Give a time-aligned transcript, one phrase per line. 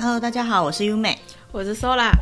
[0.00, 1.18] Hello，大家好，我是优美，
[1.50, 2.12] 我是 Sola，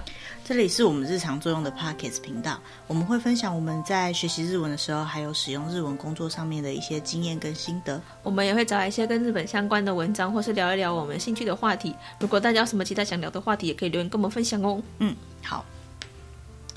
[0.43, 8.01] 这里是我们日常作用的 Pockets 频道，我们会分享我们在学习日文的时候，还有使用日文工作上面的一些经验跟心得。
[8.23, 11.95] 我们也会找一些跟日本相关的文章，或是聊一聊我们兴趣的话题。
[12.19, 14.83] 如果大家有什么其他想聊的话题，也可以留言跟我们分享哦。
[15.01, 15.15] 嗯，
[15.45, 15.63] 好。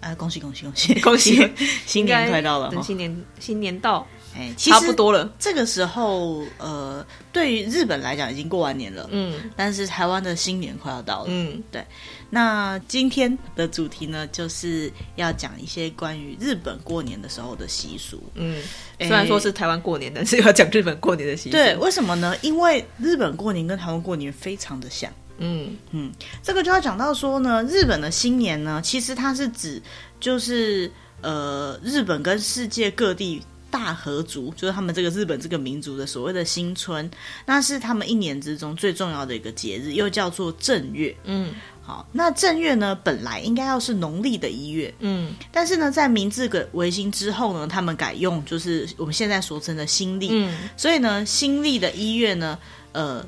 [0.01, 1.49] 啊，恭喜恭喜恭喜恭喜！
[1.85, 4.05] 新年快到了，等新年新年到。
[4.35, 5.31] 哎，差不多了。
[5.39, 9.09] 这个时候，呃，对于日本来讲，已经过完年了。
[9.11, 11.27] 嗯，但是台湾的新年快要到了。
[11.29, 11.83] 嗯，对。
[12.29, 18.21] 那今天的主题呢，就是要讲一些关于日本过年的时候的习俗。
[18.35, 18.61] 嗯，
[18.99, 21.57] 虽然说是台湾过年，但是要讲日本过年的习俗。
[21.57, 22.35] 对，为什么呢？
[22.41, 25.11] 因为日本过年跟台湾过年非常的像。
[25.39, 26.11] 嗯嗯，
[26.43, 29.81] 这个就要讲到说呢，日本的新年呢，其实它是指
[30.19, 30.91] 就是
[31.21, 33.41] 呃，日本跟世界各地。
[33.71, 37.09] 大和族就是他们这个日本这个民族的所谓的新春，
[37.45, 41.15] 那是他们一年之中最重要的一个节日，又叫做正月。
[41.23, 44.93] 嗯，好，那正月呢，本来应该要是农历的一月。
[44.99, 50.29] 嗯，但是呢，在明治的维新之后呢，他们改用就是我们现在所称的新历。
[50.31, 52.57] 嗯，所以呢，新历的一月呢，
[52.91, 53.25] 呃，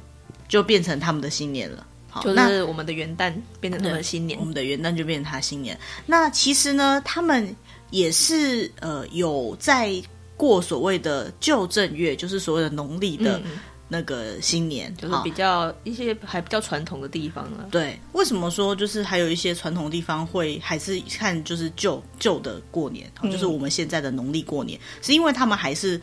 [0.48, 1.86] 就变成他们的新年了。
[2.10, 5.80] 好，就是我们的元旦变成他们的新年，我们的元旦就变成他新年。
[6.06, 7.56] 那其实呢，他们
[7.90, 10.02] 也是呃有在。
[10.42, 13.40] 过所谓的旧正月，就是所谓的农历的
[13.88, 17.68] 那个新年，嗯、就是比较一些还比较传统的地方了。
[17.70, 26.02] 对，为什么说就是还有一些传统地方会还是看就是旧旧的过年，嗯、就是我们现在的农历过年，是因为他们还是。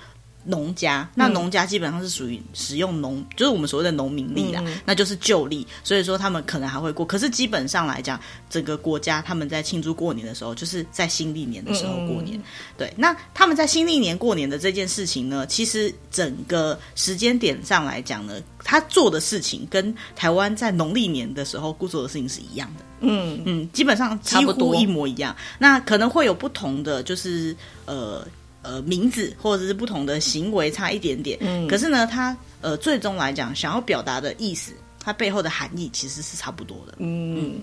[0.49, 7.05] 农家，那农家基本上是属于使用农，就是我们所谓的农民力啦，嗯、那就是旧历，所以说他们可能还会过。
[7.05, 8.19] 可是基本上来讲，
[8.49, 12.39] 整个国家他们在庆祝过年的时候，就是在新历年的时候过年。
[12.39, 12.43] 嗯、
[12.79, 22.85] 对，那他们在新历年过年的这件事情呢，其实整个时间点上来讲呢，他做的事情跟台湾在农历年的时候做的事情是一样的。
[23.01, 25.37] 嗯嗯，基本上几乎一模一样。
[25.59, 27.55] 那可能会有不同的，就是
[27.85, 28.27] 呃。
[28.63, 37.63] 呃，名字或者是不同的行为差一点点，嗯，可是呢，它呃，最终来讲，想要表达的意思，它背后的含义其实是差不多的，嗯，嗯，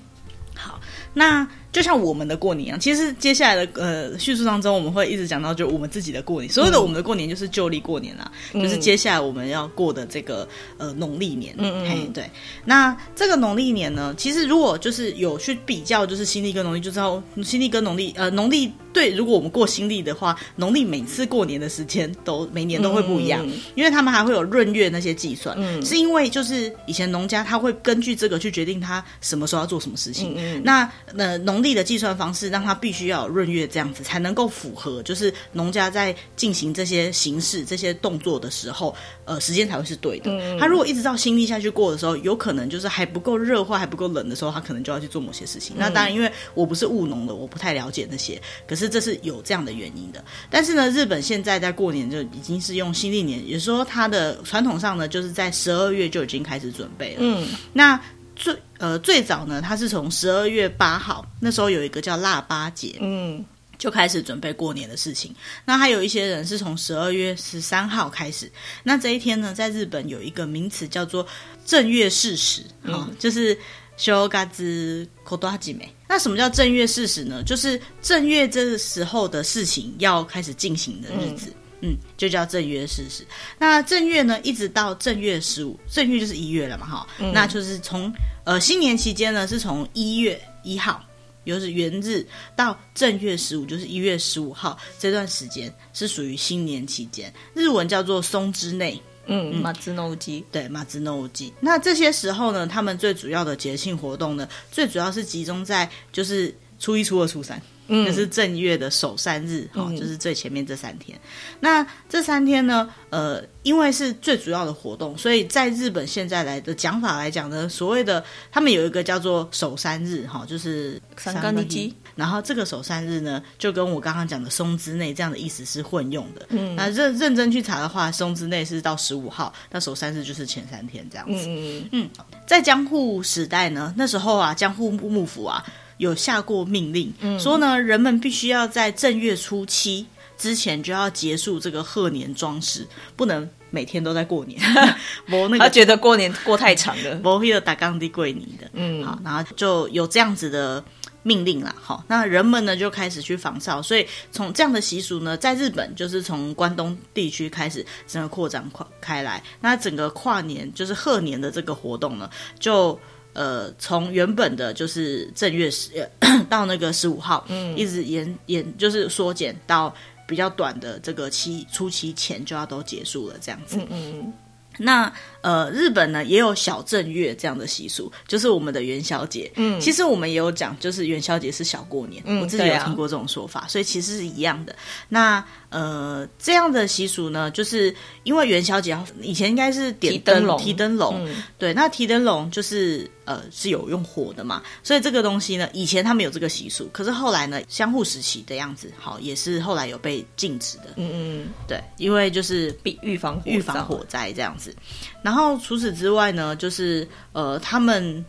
[0.55, 0.79] 好，
[1.13, 1.47] 那。
[1.75, 6.49] 就像我们的过年一样，其实接下来的呃叙述当中，我们会一直讲到就我们自己的过年。
[6.49, 10.47] 所有的我们的过年就是旧历过年啦，嗯、就是接下来我们要过的这个
[10.77, 11.53] 呃农历年。
[11.57, 12.29] 嗯嗯，嘿，对。
[12.63, 25.53] 那这个农历年呢，其实如果就是有去比较，就是新历跟农历，就知道新历跟农历呃农历对，如果我们过新历的话，农历每次过年的时间都每年都会不一样，嗯、因为他们还会有闰月那些计算。
[25.59, 30.63] 嗯，是因为就是以前农家他会根据这个去决定他什么时候要做什么事情。
[30.63, 31.64] 那呃农。
[31.73, 40.29] 的计算方式让他必须要有闰月这样子才能够符合，就是农家在进行这些形式、这些动作的时候，呃，时间才会是对的。
[40.29, 45.75] 嗯、他如果一直到新历下去过的时候，有可能就是还不够热或还不够冷的时候，他可能就要去做某些事情。
[45.75, 50.23] 嗯、那当然，因为我不是务农的，我不太了解那些，可是这是有这样的原因的。
[50.49, 57.19] 但是呢，日本现在在过年就已经是用新历年，也就是说它的传统上呢，就是在十二月就已经开始准备了。
[57.19, 57.99] 嗯，那。
[58.35, 63.43] 最呃最早呢，他是从十二月八号那时候有一个叫腊八节，嗯，
[63.77, 65.33] 就开始准备过年的事情。
[65.65, 68.51] 那还有一些人是从十二月十三号开始。
[68.83, 71.25] 那这一天呢，在日本有一个名词叫做
[71.65, 73.57] 正月四十，哈、嗯哦，就是
[73.97, 75.91] 修嘎子口多哈吉美。
[76.07, 77.41] 那什么叫正月四十呢？
[77.43, 81.49] 就是正月这个时候的事情要开始进行的日子。
[81.49, 83.23] 嗯嗯，就叫正月四十。
[83.59, 87.31] 那正月呢，一直到正月十五，正月就是一月了嘛，哈、嗯。
[87.31, 88.11] 那就是从
[88.43, 91.03] 呃新年期间呢，是从一月一号，
[91.43, 92.25] 也就是元日，
[92.55, 99.01] 到正月十五，就是一月十五号这段时间是属于新年期间，日文叫做松之内。
[99.27, 101.51] 嗯，马兹诺乌基，对，马兹诺乌基。
[101.59, 107.59] 那这些时候呢，他们最主要的节庆活动呢，最主要是集中在就是初一、初二、初三。
[107.87, 111.19] 嗯，就是正月的首三日，哈、嗯哦，就是最前面这三天。
[111.59, 121.91] 那这三天呢，呃，因为是最主要的活动，所以在日本现在来的讲法来讲呢，所谓的他们有一个叫做首三日，哈、哦，就是三个日。
[122.15, 126.45] 然后这个首三日呢，就跟我刚刚讲的松之内这样的意思是混用的。
[126.49, 131.45] 嗯，那认认真去查的话，松之内是到十五号，那首三日就是前三天这样子。
[131.45, 132.09] 嗯嗯嗯。
[132.47, 135.63] 在江户时代呢，那时候啊，江户幕府啊。
[135.97, 140.05] 有下过命令，嗯、说呢，人们必须要在正月初七
[140.37, 144.59] 之前就要结束这个贺年装饰，不能每天都在过年。
[145.27, 148.69] 那个、他觉得过年过太长了，不会有打钢的过年的。
[148.73, 150.83] 嗯，好，然后就有这样子的
[151.23, 151.73] 命令了。
[151.81, 159.41] 好，那人们呢就开始去仿照，所以从这样的习俗呢，在日本就是从关东地区开始整个扩展开开来。
[159.61, 162.99] 那整个跨年就是贺年的这个活动呢，就。
[163.35, 169.93] 呃，从原本的就是正月十呃 到那个十五号，嗯，一直延延就是缩减到
[170.25, 174.33] 比较短的这个期初期前就要都结束了这样子，嗯嗯嗯。
[174.77, 175.09] 那
[175.39, 179.49] 呃，日本呢也有小正月这样的习俗，就是我们的元宵节。
[179.55, 184.75] 嗯，其实我们也有讲，就是元宵节是小过年，嗯，我自己有听过这种说法，啊、所以其实是一样的。
[185.07, 185.41] 那
[185.75, 187.93] 呃，这样的习俗呢，就是
[188.23, 200.93] 因为元宵节以前应该是点灯笼，提灯笼，嗯、对，那提灯笼就是呃是有用火的嘛，所以这个东西呢，以前他们有这个习俗，可是后来呢，相互时期的样子，好，也是后来有被禁止的。
[200.95, 204.73] 嗯嗯，对，因为就是避预防预防火灾这样子。
[205.21, 208.23] 然后除此之外呢，就是呃，他们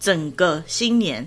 [0.00, 1.24] 整个新年。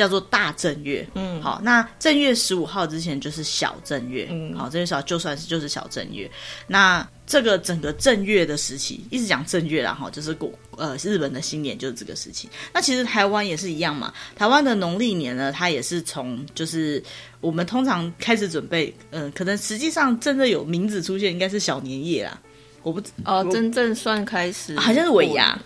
[0.00, 6.30] 叫做大正月，嗯，好，那正月十五号之前就是小正月，嗯，好，正月十五号就算是就是小正月。
[6.66, 12.48] 那这个整个正月的时期，一直讲正月啦，哈，就是过呃日本的新年就是这个时期。
[12.72, 17.02] 那其实台湾也是一样嘛，台湾的农历年呢，它也是从就是
[17.42, 22.40] 我们通常开始准备，嗯、呃，可能实际上真的有名字出现，应该是小年夜啦，
[22.82, 25.60] 我不哦，真正算开始好像是尾牙。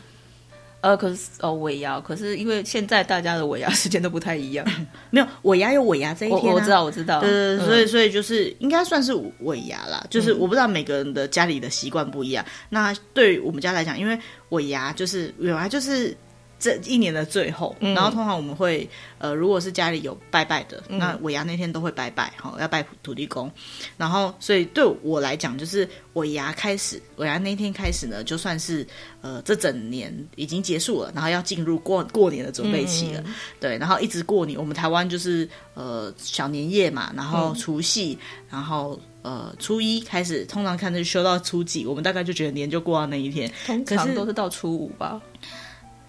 [0.84, 4.66] 呃，可是哦，尾牙，可是因为现在大家的尾牙时间都不太一样，
[5.08, 12.44] 没有尾牙有尾牙这一天、啊我，我知道，我知道，对对对，所以所以就是应该算是尾牙啦，嗯、就是我不知道每个人的家里的习惯不一样。
[12.68, 14.18] 那对于我们家来讲，因为
[14.50, 16.14] 尾牙就是尾牙就是。
[16.64, 18.88] 这一年的最后，然后通常我们会，
[19.18, 23.52] 呃，如果是家里有拜拜的，嗯、那尾牙那天都会拜拜，好，要拜土地公。
[23.98, 28.86] 然后，所以对我来讲，就是尾牙开始，尾牙那天开始呢，就算是
[29.20, 33.20] 呃，这整年已经结束了，然后要进入过过年的准备期了。
[33.26, 45.20] 嗯、对，然后一直过年，我们台湾就是呃小年夜嘛，然后除夕，嗯、然后呃初一开始，通常看着休到初几，我们大概就觉得年就过到那一天，通常都是到初五吧。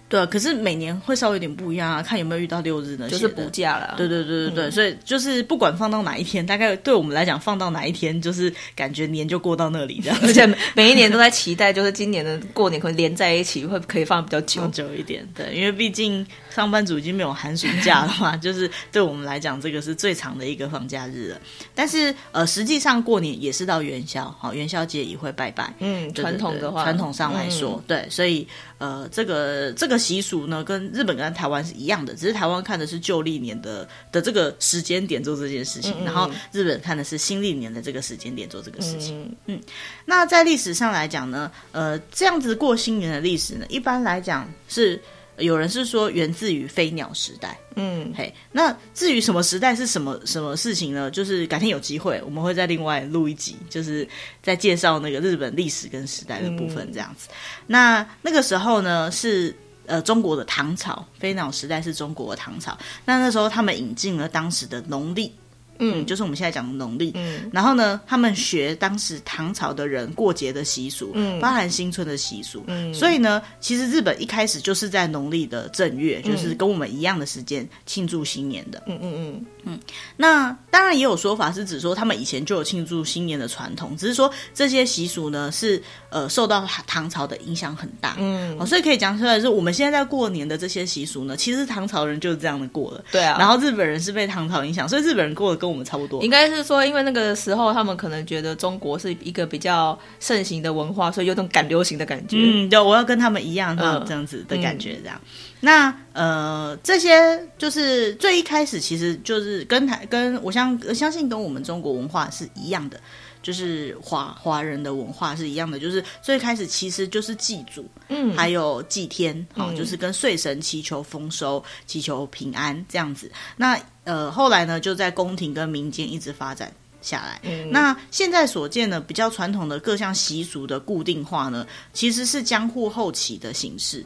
[0.08, 3.08] 对，可是每年会稍微有点不一样啊，看有没有遇到六日呢？
[3.08, 3.94] 就是补假了。
[3.96, 10.18] 对对对对对，嗯、所以就是不管放到哪一天，大概对我们来讲，放到哪一天，就是感觉年就过到那里这样。
[10.22, 15.26] 而且每一年都在期待，就是今年的过年可能连在一起，会可以放比较久久一点。
[15.34, 21.40] 对，因为毕竟上班族已经没有寒暑假了嘛， 就是对我们来讲，这个是最长的一个放假日了。
[21.74, 25.74] 但是呃，实际上过年也是到元宵，好，元宵节也会拜拜。
[25.80, 28.46] 嗯，传统的话，传统上来说，嗯、对，所以
[28.78, 29.95] 呃，这个这个。
[29.96, 39.22] 习俗呢，跟日本跟台湾是一样的，只是台湾看的是旧历年的的这个时间点做这件事情，嗯嗯，然后日本看的是新历年的这个时间点做这个事情。
[39.46, 39.60] 嗯，嗯，
[40.04, 45.00] 那在历史上来讲呢，呃，这样子过新年的历史呢，一般来讲是。
[45.38, 51.10] 有人是说源自于飞鸟时代，嗯，嘿，那至于什么时代是什么什么事情呢？
[51.10, 54.08] 就是改天有机会，我们会再另外录一集，就是
[54.42, 57.28] 在介绍那个日本历史跟时代的部分这样子。
[57.28, 59.54] 嗯、那那个时候呢，是
[59.86, 62.76] 呃中国的唐朝，飞鸟时代是中国的唐朝。
[63.04, 65.34] 那那时候他们引进了当时的农历。
[65.78, 67.12] 嗯，就是我们现在讲的农历。
[67.14, 72.64] 嗯，然后呢，他们学当时唐朝的人过节的习俗，嗯，包含新春的习俗。
[72.66, 78.82] 嗯，所以呢，其实日本一开始就是在农历的正月，嗯、就是跟我们一样的时间庆祝新年的。
[78.86, 79.80] 嗯嗯嗯嗯。
[80.16, 88.16] 那当然也有说法是指说，他们以前就有庆祝新年的传统，只是说这些习俗呢是呃受到唐朝的影响很大。
[88.18, 93.04] 嗯，哦，所以可以讲出来是，我们现在在过年的这些习俗呢，其实唐朝人就是这样的过了。
[93.10, 93.36] 对啊。
[93.38, 102.36] 然后日本人是被唐朝影响，所以日本人过得跟我们差不多，应该是说，因为那个时候他们可能觉得中国是一个比较盛行的文化，所以有种赶流行的感觉。
[102.38, 105.20] 嗯，对，我要跟他们一样，这样子的感觉，这样。
[105.20, 105.26] 嗯、
[105.60, 113.00] 那呃，这些就是最一开始，其实就是跟台跟我相相信跟我们中国文化是一样的。
[113.46, 123.30] 就是华华人的文化是一样的，就是最开始其实就是祭祖，嗯，还有祭天，好、嗯，就是跟岁神祈求丰收、祈求平安这样子。
[123.56, 127.40] 那呃，后来呢，就在宫廷跟民间一直发展下来。
[127.44, 134.04] 嗯，那现在所见的比较传统的各项习俗的固定化呢，其实是江户后期的形式。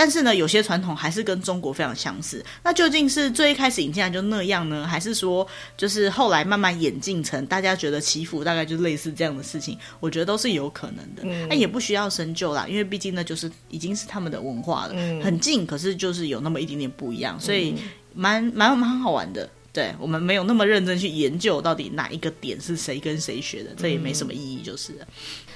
[0.00, 2.40] 但是呢，有些传统还是跟中国非常相似。
[2.62, 5.44] 那究竟是最一开始引进来就那样呢，还是说
[5.76, 9.76] 就是后来慢慢演进成大家觉得祈福大概就类似这样的事情？
[9.98, 11.24] 我觉得都是有可能的。
[11.48, 17.74] 那、嗯、也不需要深究啦，因为毕竟呢，就是已经是他们的文化了，嗯、很近，可是就是有那么一点点不一样，所以
[18.14, 19.50] 蛮蛮蛮好玩的。
[19.72, 25.06] 对，我们没有那么认真去研究到底哪一个点是谁跟谁学的，这也没什么意义，就是了。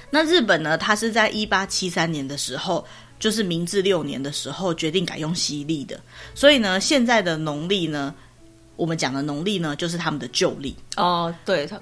[0.09, 2.85] 那日本呢，它是在一八七三年的时候。
[3.23, 5.97] 就是明治六年的时候决定改用西历的，
[6.35, 8.13] 所以呢，现在的农历呢，
[8.75, 11.33] 我们讲的农历呢，就是他们的旧历哦。
[11.45, 11.79] 对，他，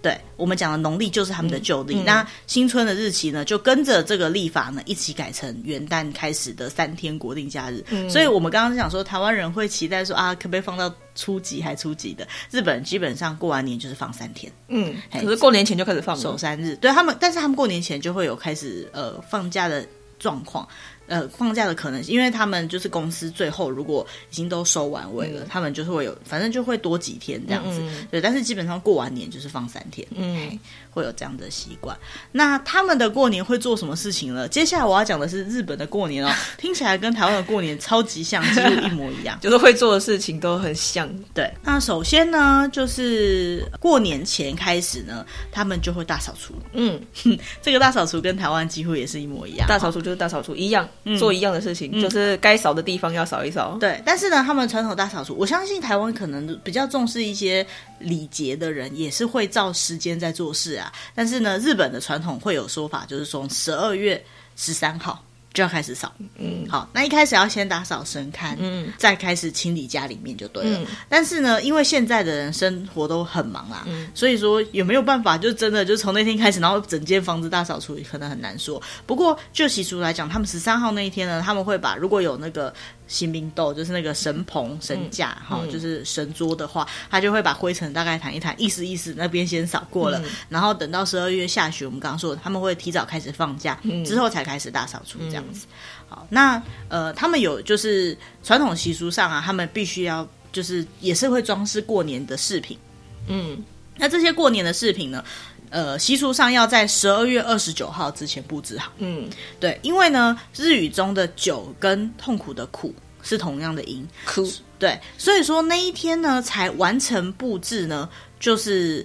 [0.00, 1.96] 对，我们讲的农历就是他们的旧历。
[1.96, 7.84] 嗯嗯、那新春的日期呢，就跟着这个历法呢一起改成元旦开始的三天国定假日。
[7.90, 12.26] 嗯、所以我们刚刚讲说，台湾人会期待说啊，可不可以放到初几还初几的？
[12.50, 14.50] 日本基本上过完年就是放三天。
[14.68, 19.86] 嗯，可是过年前就开始放守三日，对他们，但是他们过年前就会有开始呃放假的
[20.18, 20.68] 状况。
[21.08, 27.80] 呃，放假的可能性，因为他们就是公司最后如果已经都收完尾了，嗯、他们就是会有，反正就会多几天这样子。
[27.82, 30.58] 嗯、对，但是基本上过完年就是放三天，嗯，
[30.90, 31.96] 会有这样的习惯。
[32.30, 34.46] 那他们的过年会做什么事情呢？
[34.48, 41.08] 接下来我要讲的是日本的过年哦， 听起来跟台湾的过年超级像，几乎一模一样， 就是会做的事情都很像。
[41.32, 46.54] 对，那首先呢，就是过年前开始呢，他们就会大扫除。
[46.74, 47.00] 嗯，
[47.62, 50.86] 这个大扫除跟台湾几乎也是一模一样，大扫除就是大扫除一样。
[51.16, 53.76] 做一样的事情，嗯、就是该扫的地方要扫一扫。
[53.78, 57.64] 对，但是呢，他们传统大扫除，我相信台湾可能比较重视一些
[57.98, 60.92] 礼节的人，也是会照时间在做事啊。
[61.14, 64.22] 但是呢，日本的传统会有说法，就是从十二月
[64.56, 65.24] 十三号。
[65.58, 70.78] 就要开始扫，嗯，好，那一开始要先打扫神龛，嗯，再开始清理家里面就对了。
[70.78, 78.80] 嗯、但是呢，因为现在的人生活都很忙啊，嗯、所以说也没有办法，就真的就从那天开始，然后整间房子大扫除，可能很难说。
[79.04, 82.72] 不过就习俗来讲，他们十三号那一天呢，他们会把如果有那个。
[83.08, 95.66] 新兵斗就是那个神棚、神架，哈、嗯，就是神桌的话，他就会把灰尘大概弹一弹，意思意思，那边先扫过了，嗯、然后等到十二月下旬，我们刚刚说他们会提早开始放假，嗯、之后才开始大扫除这样子。
[95.66, 102.78] 嗯、好，那呃，他们有就是传统习俗上啊，他们必须要就是也是会装饰过年的饰品，
[103.26, 103.64] 嗯，
[103.96, 105.24] 那这些过年的饰品呢？
[105.70, 108.92] 呃，习俗上要在十二月二十九号之前布置好。
[108.98, 109.28] 嗯，
[109.60, 114.50] 对，因为呢，日语中的“九”跟痛苦的“苦”是同样的音，苦。
[114.78, 118.08] 对，所以说那一天呢，才完成布置呢，
[118.38, 119.04] 就是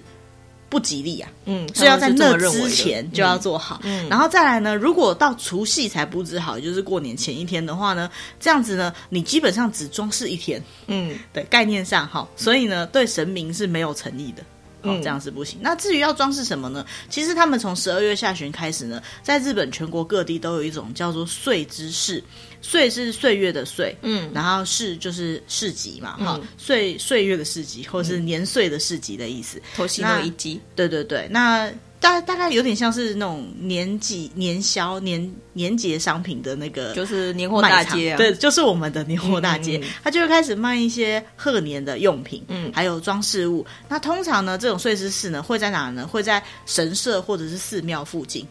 [0.70, 1.28] 不吉利啊。
[1.46, 3.80] 嗯，所以要在那之前就要做好。
[3.82, 10.62] 嗯，然后再来呢，如果到除夕才布置好，也就是过年前一天的话呢，这样子呢，你基本上只装饰一天。
[10.86, 14.44] 嗯，对，概念上哈，所以呢，对神明是没有诚意的。
[14.84, 15.58] 哦，这样是不行。
[15.62, 16.84] 那至于要装饰什么呢？
[17.08, 22.22] 其实他们从十二月下旬开始呢，在日本全国各地都有一种叫做岁之市，
[22.60, 29.60] 岁是岁月的岁，嗯，然后市就是市集嘛，哈、嗯，岁岁月的市集，或者是年岁的市集的意思。
[29.74, 31.72] 头西那一集，对对对，那。
[32.04, 43.64] 大大概有点像是那种年季年宵年年节商品的那个，就是年货大街啊，对，就是我们的年货大街，他、嗯、就会开始卖一些贺年的用品，嗯，还有装饰物。
[43.88, 46.06] 那通常呢，这种碎石市呢会在哪呢？
[46.06, 48.46] 会在神社或者是寺庙附近。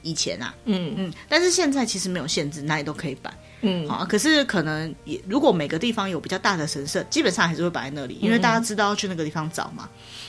[0.00, 3.32] 以前啊，嗯嗯，但是现在其实没有限制，哪里都可以摆，
[3.62, 4.04] 嗯，好。
[4.04, 9.88] 可是可能也如果每个地方有比较大的神社，基本上还是会摆在那里，因为大家知道要去那个地方找嘛。
[9.88, 10.23] 嗯，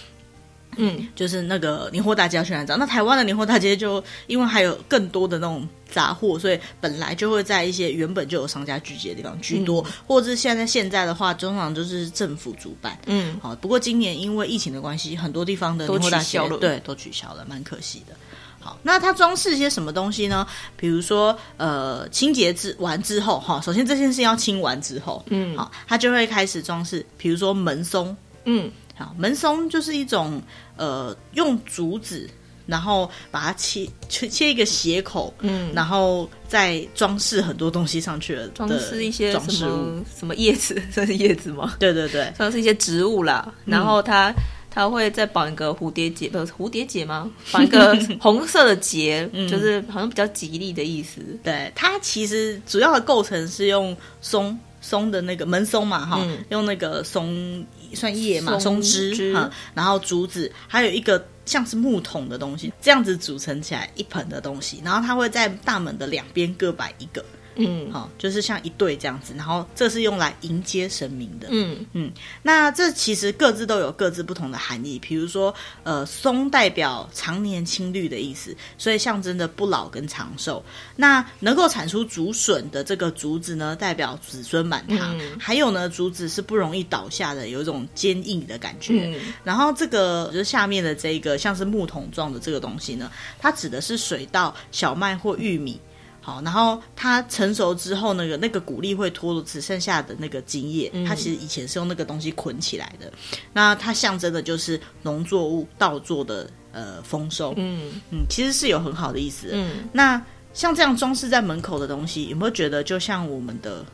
[1.16, 2.78] 就是那个年货大街要去哪找？
[2.78, 12.98] 那台湾的年货大街就因为还有更多的那种杂货，所以本来就会在一些原本就有商家聚集的地方居多，嗯、或者是现在现在的话，通常就是政府主办。
[13.06, 13.56] 嗯，好。
[13.56, 18.16] 不过今年因为疫情的关系，很多地方的年货大街都对都取消了，蛮可惜的。
[18.60, 20.46] 好，那它装饰一些什么东西呢？
[20.76, 28.16] 比如说，呃，清洁之完之后，哈，首先这件事要清完之后，嗯，好，它就会开始装饰，比如说门松，
[28.46, 28.72] 嗯。
[28.98, 30.42] 好，门松就是一种
[30.78, 32.30] 呃，用竹子，
[32.66, 41.76] 然后把它切切切一个斜口，嗯，然后再装饰很多东西上去了，装饰一些什么什么叶子， 这是叶子吗？
[41.78, 43.54] 对对对，装饰一些植物啦。
[43.66, 44.34] 然后它
[44.72, 47.30] 它、嗯、会再绑一个蝴蝶结，不是蝴蝶结吗？
[47.52, 51.20] 绑一个红色的结，嗯、就是好像比较吉利的意思。
[51.44, 54.58] 对，它其实主要的构成是用松。
[54.82, 67.24] 松的那个门松嘛，哈、嗯，用那个松算叶嘛，松枝哈，然后竹子，还有一个像是木桶的东西，这样子组成起来一盆的东西，然后它会在大门的两边各摆一个。
[67.56, 71.48] 嗯，好，就是像一对这样子，然后这是用来迎接神明的。
[71.52, 75.00] 嗯嗯，那这其实各自都有各自不同的含义。
[75.00, 80.64] 比如说，呃，松代表常年青绿的意思，所以象征着不老跟长寿。
[80.96, 85.18] 那能够产出竹笋的这个竹子呢，代表子孙满堂。
[85.18, 89.06] 嗯、还有呢，竹子是不容易倒下的，有一种坚硬的感觉。
[89.06, 93.10] 嗯、然后这个就是下面的这个像是木桶状的这个东西呢，
[93.40, 95.80] 它指的是水稻、小麦或玉米。
[96.26, 103.14] 好，然后它成熟之后，那个那个谷粒会脱落，只剩下的那个茎叶，嗯、它其实以前是用那个东西捆起来的。
[103.54, 107.54] 那它象征的就是农作物稻作的呃丰收。
[107.58, 109.54] 嗯嗯，其实是有很好的意思的。
[109.54, 110.20] 嗯，那
[110.52, 113.86] 像这样装饰在门口的东西，有没有觉得就像我们的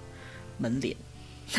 [0.57, 0.95] 门帘？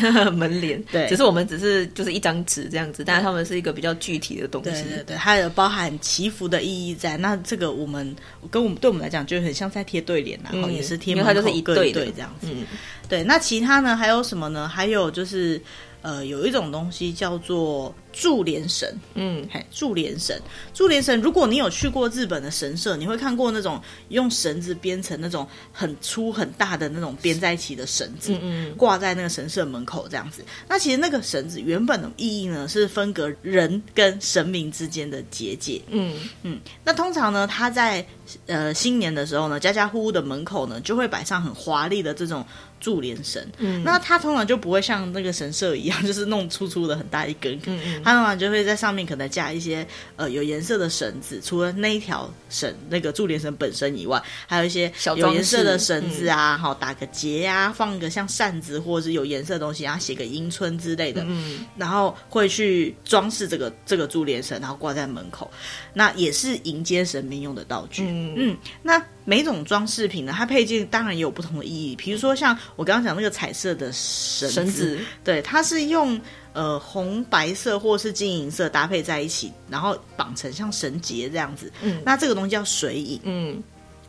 [0.33, 7.17] 门帘，对，只是我们只是就是一张纸这样子，但是他们是一个比较具体的东西，对对对，它有包含祈福的意义在。
[7.17, 8.15] 那这个我们
[8.49, 12.47] 跟我们对我们来讲就很像在贴对联，然后也是贴，因为它就是一对对这样子。
[12.49, 12.65] 嗯，
[13.07, 13.23] 对。
[13.23, 13.95] 那其他呢？
[13.95, 14.67] 还有什么呢？
[14.67, 15.61] 还有就是。
[16.03, 20.39] 呃，有一种东西叫做注连神，嗯，嘿，注连绳，
[20.73, 21.19] 注连神。
[21.19, 30.45] 如果你有去过日本的神社，你会看过那种用绳子编成那种很粗很大的那种编在一起的绳子，嗯嗯，挂在那个神社门口这样子。
[30.69, 36.59] 那其实那个绳子原本的意义呢，是分隔人跟神明之间的结界，嗯嗯。
[36.85, 38.05] 那通常呢，他在
[38.45, 42.45] 呃新年的时候呢，家家户户的门口呢，就会摆上很华丽的这种。
[42.83, 65.49] 柱连绳，嗯，那它通常就不会像那个神社一样， 就是弄粗粗的很大一根，嗯嗯，它通常就会在上面可能加一些呃有颜色的绳子，除了那一条绳那个注连绳本身以外，还有一些有颜色的绳子啊，好、嗯、打个结啊，放个像扇子或者是有颜色的东西，然后写个迎春之类的，嗯，然后会去装饰这个这个注连绳，然后挂在门口，
[65.93, 68.33] 那也是迎接神明用的道具，嗯。
[68.37, 69.03] 嗯，那。
[69.25, 71.95] 每种装饰品呢，它配件当然也有不同的意义。
[71.95, 76.19] 比如说像我刚刚讲那个彩色的绳子，绳子对，它是用
[76.53, 81.71] 呃红白色或是金银色搭配在一起，然后绑成像绳结这样子。
[81.81, 83.19] 嗯，那这个东西叫水影。
[83.23, 83.63] 嗯，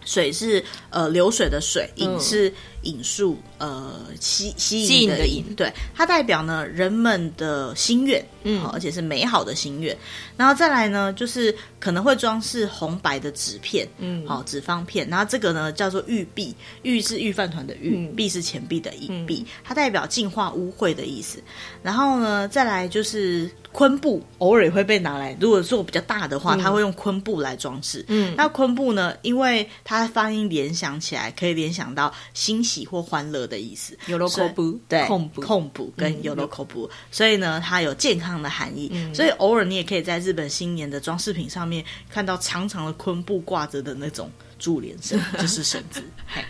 [0.05, 2.53] 水是呃流水的水，影是。
[2.85, 9.97] 引数，呃，吸吸引的引，对，它代表呢人们的心愿，嗯，而且是美好的心愿。
[10.37, 15.09] 然后再来呢，就是可能会装饰红白的纸片，嗯，好纸方片。
[15.09, 21.43] 然后这个呢叫做玉币，玉是玉饭团的玉，币、嗯、是钱币的银币，它代表净化污秽的意思。
[21.83, 28.05] 然后呢，再来就是昆布，偶尔也会被拿来，如果做比较大的话，它会用昆布来装饰。
[28.09, 32.74] 嗯，那昆布呢，因为它发音联想起来，可以联想到欣喜。
[32.75, 34.43] 喜或欢乐的意思，有乐口
[34.89, 38.91] 对，控控补跟有乐口补，所以呢，它有健康的含义。
[38.93, 44.29] 嗯、所以偶尔你也可以在日本新年的装饰品上面看到长长的昆布挂着的那种
[44.59, 46.03] 柱连绳，就是绳子。
[46.27, 46.45] 嘿，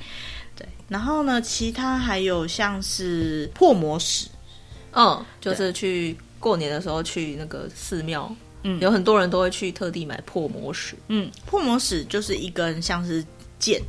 [0.56, 0.66] 对。
[0.88, 4.28] 然后呢，其他还有像是破魔石，
[4.92, 10.96] 嗯，就是去过年的时候去那个寺庙，嗯，有很多人都会去特地买破魔石。
[11.08, 13.22] 嗯，破魔石就是一根像是
[13.58, 13.82] 剑。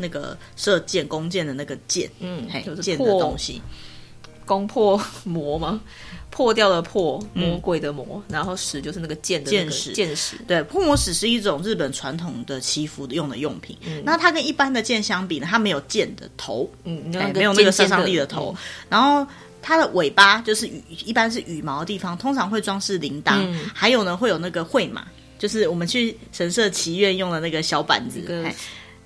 [0.00, 3.60] 那个射箭、弓箭的那个箭，嗯，嘿，就是箭的东西，
[4.46, 5.80] 攻破魔吗？
[6.30, 10.36] 破掉的破，魔鬼的魔，嗯、然后石就是那个箭的箭矢，箭矢。
[10.46, 13.76] 对，破魔石是一种日本传统的祈福用的用品。
[13.84, 17.02] 嗯，那它跟一般的箭相比呢，它没有箭的头，嗯，
[17.34, 18.54] 没有那个杀伤力的头。
[18.88, 19.26] 然后
[19.60, 25.04] 它的尾巴就是羽，一般是羽毛的地方，通常会装饰铃铛，嗯、还有呢会有那个会马，
[25.36, 28.20] 就是我们去神社祈愿用的那个小板子。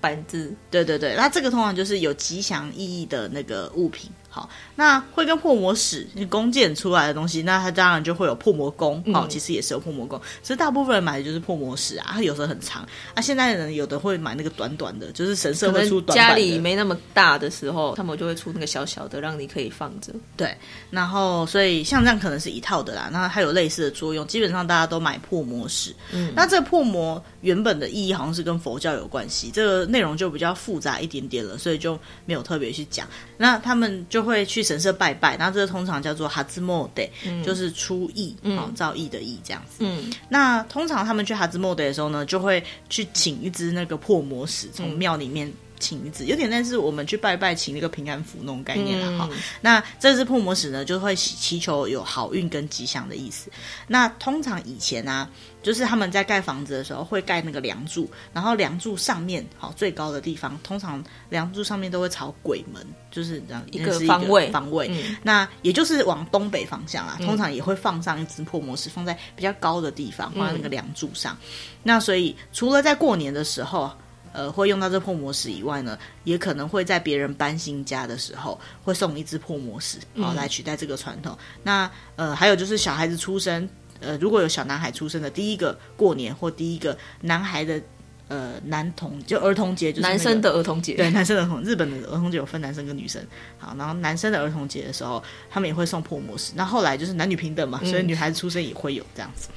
[0.05, 4.11] 板子，对对对，那这个通常就是有吉祥意义的那个物品。
[4.35, 8.97] 好，那会跟破魔石弓箭出来的东西，那它当然就会有破魔弓。
[9.12, 12.83] 好、嗯，其实也是有破魔弓，其实大部分人买的就是破魔石啊，它有时候很长。
[13.14, 16.18] 啊，现在的人有的会买那个短短的，就是神社会出短。
[16.18, 20.12] 家里没那么大的时候，他们就会出那个小小的，让你可以放着。
[20.37, 20.53] 对，
[20.90, 23.09] 然后所以像这样可能是一套的啦。
[23.12, 25.94] 那它有类似的作用，基本上大家都买破魔石。
[26.11, 33.07] 嗯，那这个破魔原本的意义好像是跟佛教有关系，这个内容就比较复杂一点点了，所以就没有特别去讲。
[33.37, 37.03] 那他们就会去神社拜拜，然后这个通常叫做哈兹莫德，
[37.45, 39.79] 就是初役，哦，造诣的意这样子。
[39.81, 45.53] 嗯，那通常他们去哈兹莫德的时候呢，就会去请一只那个破魔石，从庙里面。
[45.81, 49.29] 请一支，有点类似我们去拜拜请那个平安符那种概念了哈。
[49.33, 53.51] 嗯、那这只破魔石呢，就会祈求有好运跟吉祥的意思。
[53.87, 55.29] 那通常以前啊，
[55.63, 64.89] 就是他们在盖房子的时候会盖那个梁柱，然后梁柱上面好最高的地方，通常梁柱上面都会朝鬼门，就是这样一个方位方位。
[64.91, 71.37] 嗯、那也就是往东北方向啊，通常也会放上一只破魔石，放在比较高的地方，放在那个梁柱上。
[71.43, 71.49] 嗯、
[71.83, 73.91] 那所以除了在过年的时候。
[74.35, 81.38] 呃，会用到这破魔石以外呢，也可能会在别人搬新家的时候，会送一只破魔石，好、嗯、来取代这个传统。
[81.62, 83.68] 那呃，还有就是小孩子出生，
[84.01, 87.81] 呃，如果有小男孩出生的第一个过年或第一个男孩的
[88.27, 93.25] 呃男童，就儿童节，就是、那个、男生的儿童节，对，男生的儿童，日本的儿童节有分男生跟女生。
[93.57, 96.53] 好，然后男生的儿童节的时候，他们也会送破魔石。
[96.57, 99.49] 那后来就是男女平等嘛，所以女孩子出生也会有这样子。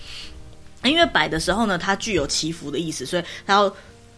[0.83, 3.75] 嗯、因为摆的时候呢，它具有祈福的意思，所以它要。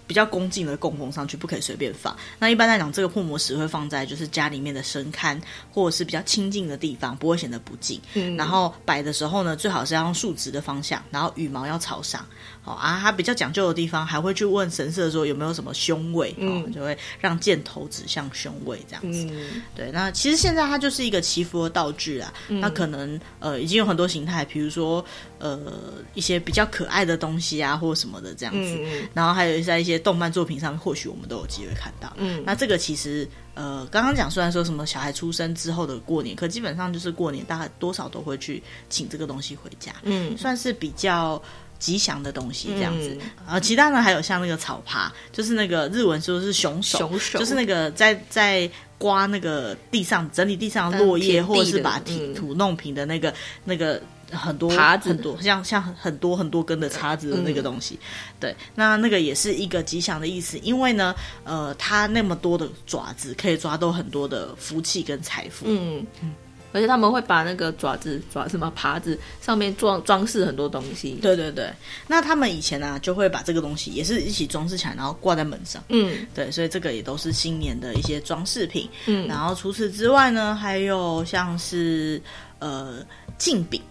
[0.09, 2.17] 比较恭敬的供奉上去，不可以随便放。
[2.39, 5.39] 那一般来讲，这个破魔石会放在就是家里面的神龛
[5.71, 8.01] 或者是比较清净的地方，不会显得不敬。
[8.15, 12.25] 嗯，然后摆的时候呢，最好是要用竖直的方向，然后羽毛要朝上。
[12.61, 19.27] 好啊，它比较讲究的地方，还会去问神社说有没有什么凶位，嗯，就会让箭头指向凶位这样子。
[19.31, 19.91] 嗯，对。
[19.91, 22.33] 那其实现在它就是一个祈福的道具啊。
[22.47, 25.05] 嗯，那可能呃已经有很多形态，比如说
[25.37, 25.71] 呃
[26.15, 28.75] 一些比较可爱的东西啊，或什么的这样子。
[28.79, 29.98] 嗯，然后还有在一些。
[29.99, 32.11] 动漫作品上面，或许我们都有机会看到。
[32.17, 39.93] 嗯，那这个其实，呃，刚刚讲虽然说什么小孩出生之后的过年，可基本上就是过年，大概多少都会去请这个东西回家。
[40.03, 41.41] 嗯，算是比较
[41.77, 43.17] 吉祥的东西这样子。
[43.45, 53.35] 啊、嗯，其他呢还有像那个草耙，就是那个日文说是熊手，熊手就是那个在在刮那个地上整理地上的落叶，或者是把地土弄平的那个、嗯、
[53.65, 54.01] 那个。
[54.31, 66.05] 很多耙子，很多像像很多很多根的叉子的那个东西，嗯、对，那那个也是一个吉祥的意思，因为呢，呃，它那么多的爪子可以抓到很多的福气跟财富，嗯。
[66.21, 66.33] 嗯，
[66.71, 71.73] 而且他们会把那个爪子爪什么耙子上面装装饰很多东西，对对对，
[72.07, 82.21] 那他们以前呢、啊、就会把这个东西也是一起装饰起来，然后挂在门上，嗯，对，所以这个也都是新年的一些装饰品，嗯，然后除此之外呢，还有像是
[82.59, 83.03] 呃
[83.39, 83.81] 镜饼。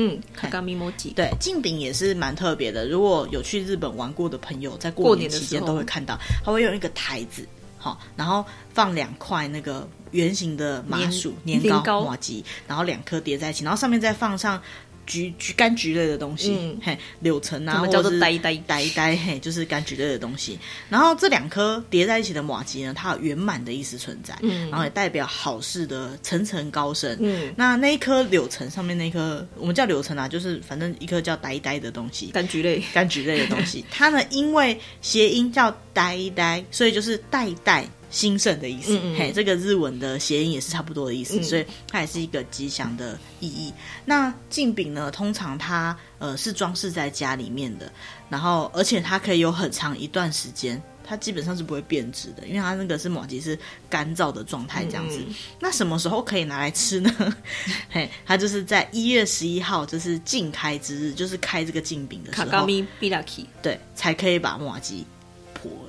[0.00, 2.86] 嗯，卡卡米摩吉对，镜饼也是蛮特别的。
[2.88, 7.44] 如果有去日本玩过的朋友，在过年期间都会看到，它会用一个台子，
[7.76, 14.62] 好，然后放两块那个圆形的麻薯年糕麻吉，然后两颗叠在一起，然后上面再放上。
[15.08, 20.58] 橘橘柑橘类的东西，嗯、嘿，柳橙啊，叫做呆呆呆呆，嘿，就是柑橘类的东西。
[20.90, 27.16] 然后这两颗叠在一起的马吉呢，它有圆满的意思存在，嗯，然后也代表好事的层层高升。
[27.20, 33.82] 嗯，那那一颗柳橙上面那颗，我们叫柳橙啊，就是反正一颗叫呆呆的东西，柑橘类柑橘类的东西。
[33.90, 37.88] 它呢，因为谐音叫呆呆，所以就是代代。
[38.10, 43.72] 兴盛的意思，嗯嗯嘿，这个日文的谐音也是差不多的意思，嗯、所以它也是一个吉祥的意义。
[44.04, 47.90] 那镜饼呢，通常它呃是装饰在家里面的，
[48.28, 53.58] 然后而且它可以有很长一段时间，它基本上是不会变质的，因为它那个是马吉是
[53.90, 55.20] 干燥的状态这样子。
[55.60, 57.36] 那什么时候可以拿来吃呢？
[57.90, 62.66] 嘿，它就是在一月十一号，就是镜开之日，就是开这个镜饼的时候，
[63.62, 65.04] 对，才可以把麻糬。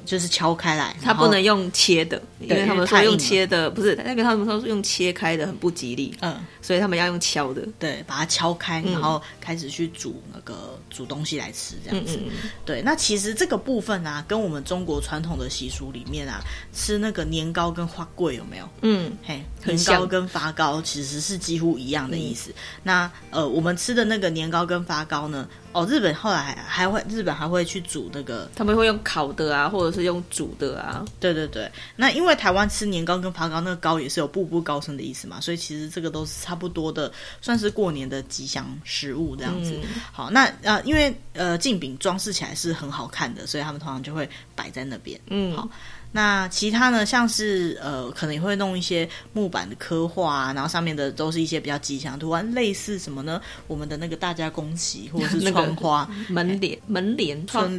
[0.09, 12.17] 就是敲开来，它不能用切的，因为他们说用切的不是那个，他们说用切开的很不吉利，嗯，所以他们要用敲的，对，把它敲开，然后开始去煮那个煮东西来吃，这样子，
[12.65, 12.81] 对。
[12.81, 16.41] 那其实这个部分啊，跟我们中国传统的习俗里面啊，
[16.73, 18.67] 吃那个年糕跟花桂有没有？
[18.81, 22.51] 嗯，嘿，年糕跟发糕其实是几乎一样的意思。
[22.81, 25.47] 那呃，我们吃的那个年糕跟发糕呢？
[25.71, 31.05] 哦，日本后来还会，日本还会去煮那个，他们会用烤的啊，或者是用煮的啊。
[31.19, 39.79] 对对对，那因为台湾吃年糕跟发糕，那个糕也是有步步高升的意思嘛，所以其实这个都是差不多的，算是过年的吉祥食物这样子。
[39.83, 45.19] 嗯、好，那呃，因为呃，镜饼装饰起来是很好看的，所以他们通常就会摆在那边。
[45.27, 45.69] 嗯，好。
[46.11, 53.39] 那其他呢，像是呃，可能也会弄一些木板的刻画啊，然后上面的都是一些比较吉祥图案，类似什么呢？
[53.67, 57.77] 我们的那个大家恭喜，或者是 窗花、门帘、门帘、春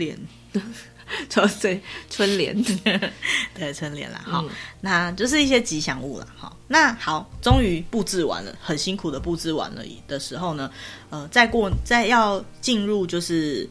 [1.28, 2.62] 联，对，春联，
[3.54, 4.22] 对，春联啦。
[4.24, 6.26] 好，嗯、那就是一些吉祥物了。
[6.36, 10.70] 好，那好，终于布置完了，很辛苦的布置完了的时候呢，
[11.10, 13.68] 呃，再过再要进入就是。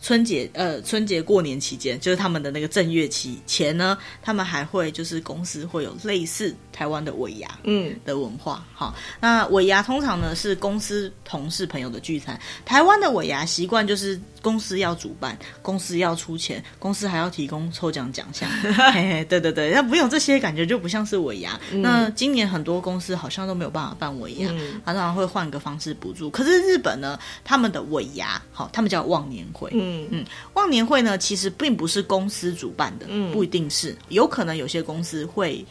[0.00, 8.64] 春节呃，春节过年期间，就是他们的那个正月期前呢，他们还会就是公司会有类似台湾的尾牙嗯的文化。
[8.72, 12.40] 好、嗯，那尾牙通常呢是公司同事朋友的聚餐。
[12.64, 14.16] 台湾的尾牙习惯就是
[14.48, 18.48] 公司要主办，公司要出钱，公司还要提供抽奖奖项。
[18.94, 21.60] 嘿嘿，对对对，那不用这些，感觉就不像是尾牙。
[21.70, 26.30] 嗯、那今年很多公司好像都没有办法办尾牙，嗯、他当然会换个方式补助。
[26.30, 29.68] 可是日本呢，他们的尾牙好，他们叫忘年会。
[29.74, 35.62] 嗯嗯嗯，忘年会呢，其实并不是公司主办的，嗯，不一定是，有可能有些公司会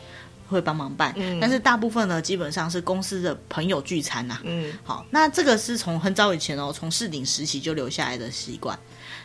[0.48, 8.78] 会帮忙办，嗯，但是大部分呢，基本上是公司的朋友聚餐呐，嗯，好，那这个是从很早以前哦，从市顶时期就留下来的习惯。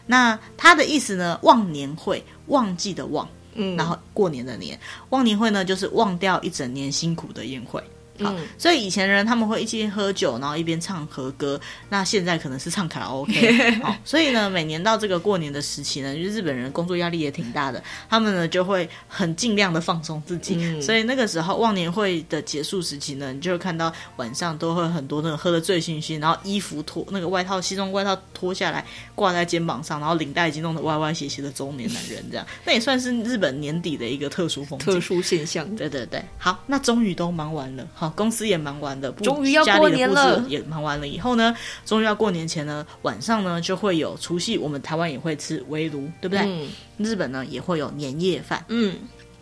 [0.06, 4.78] 那他的意思呢，忘年会，忘记的忘，嗯，然后过年的年，
[5.10, 7.82] 忘年会呢，就是忘掉一整年辛苦的宴会。
[8.20, 11.60] 好，嗯、所以以前人他们会一边喝酒，然后一边唱和歌。
[11.88, 13.70] 那现在可能是唱卡拉 OK。
[13.80, 20.56] 好，所以呢，每年到这个过年的时期呢，就是日本人工作压力也挺大的，他们呢就会很尽量的放松自己。
[20.58, 32.46] 嗯、所以那个时候忘年会的结束时期呢，你就会看到晚上都会很多那种喝的醉醺醺，然后衣服脱那个外套西装外套脱下来挂在肩膀上，然后领带已经弄得歪歪斜斜的中年男人这样。
[32.64, 35.62] 那也算是日本年底的一个特殊风景、特殊现象。
[35.76, 37.86] 对对对，好，那终于都忙完了。
[38.02, 46.40] 好，公司也忙完了，终于要过年了，也忙完了以后呢，终于要过年前呢，晚上呢就会有除夕，我们台湾也会吃围炉，对不对？
[46.44, 48.64] 嗯、日本呢也会有年夜饭。
[48.66, 48.96] 嗯，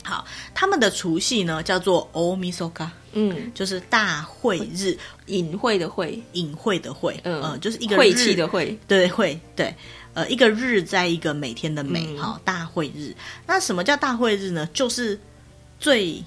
[0.05, 4.95] 好，他们的除夕呢叫做大晦日，嗯，就是大会日，
[5.25, 9.75] 隐晦的晦，隐晦的晦，嗯、呃，就是一个晦气的晦，对晦，对，
[10.13, 13.17] 呃，一个日在一个每天的每，好、嗯，大会日。
[13.47, 14.69] 那什么叫大会日呢？
[14.75, 15.19] 就是
[15.79, 16.23] 最。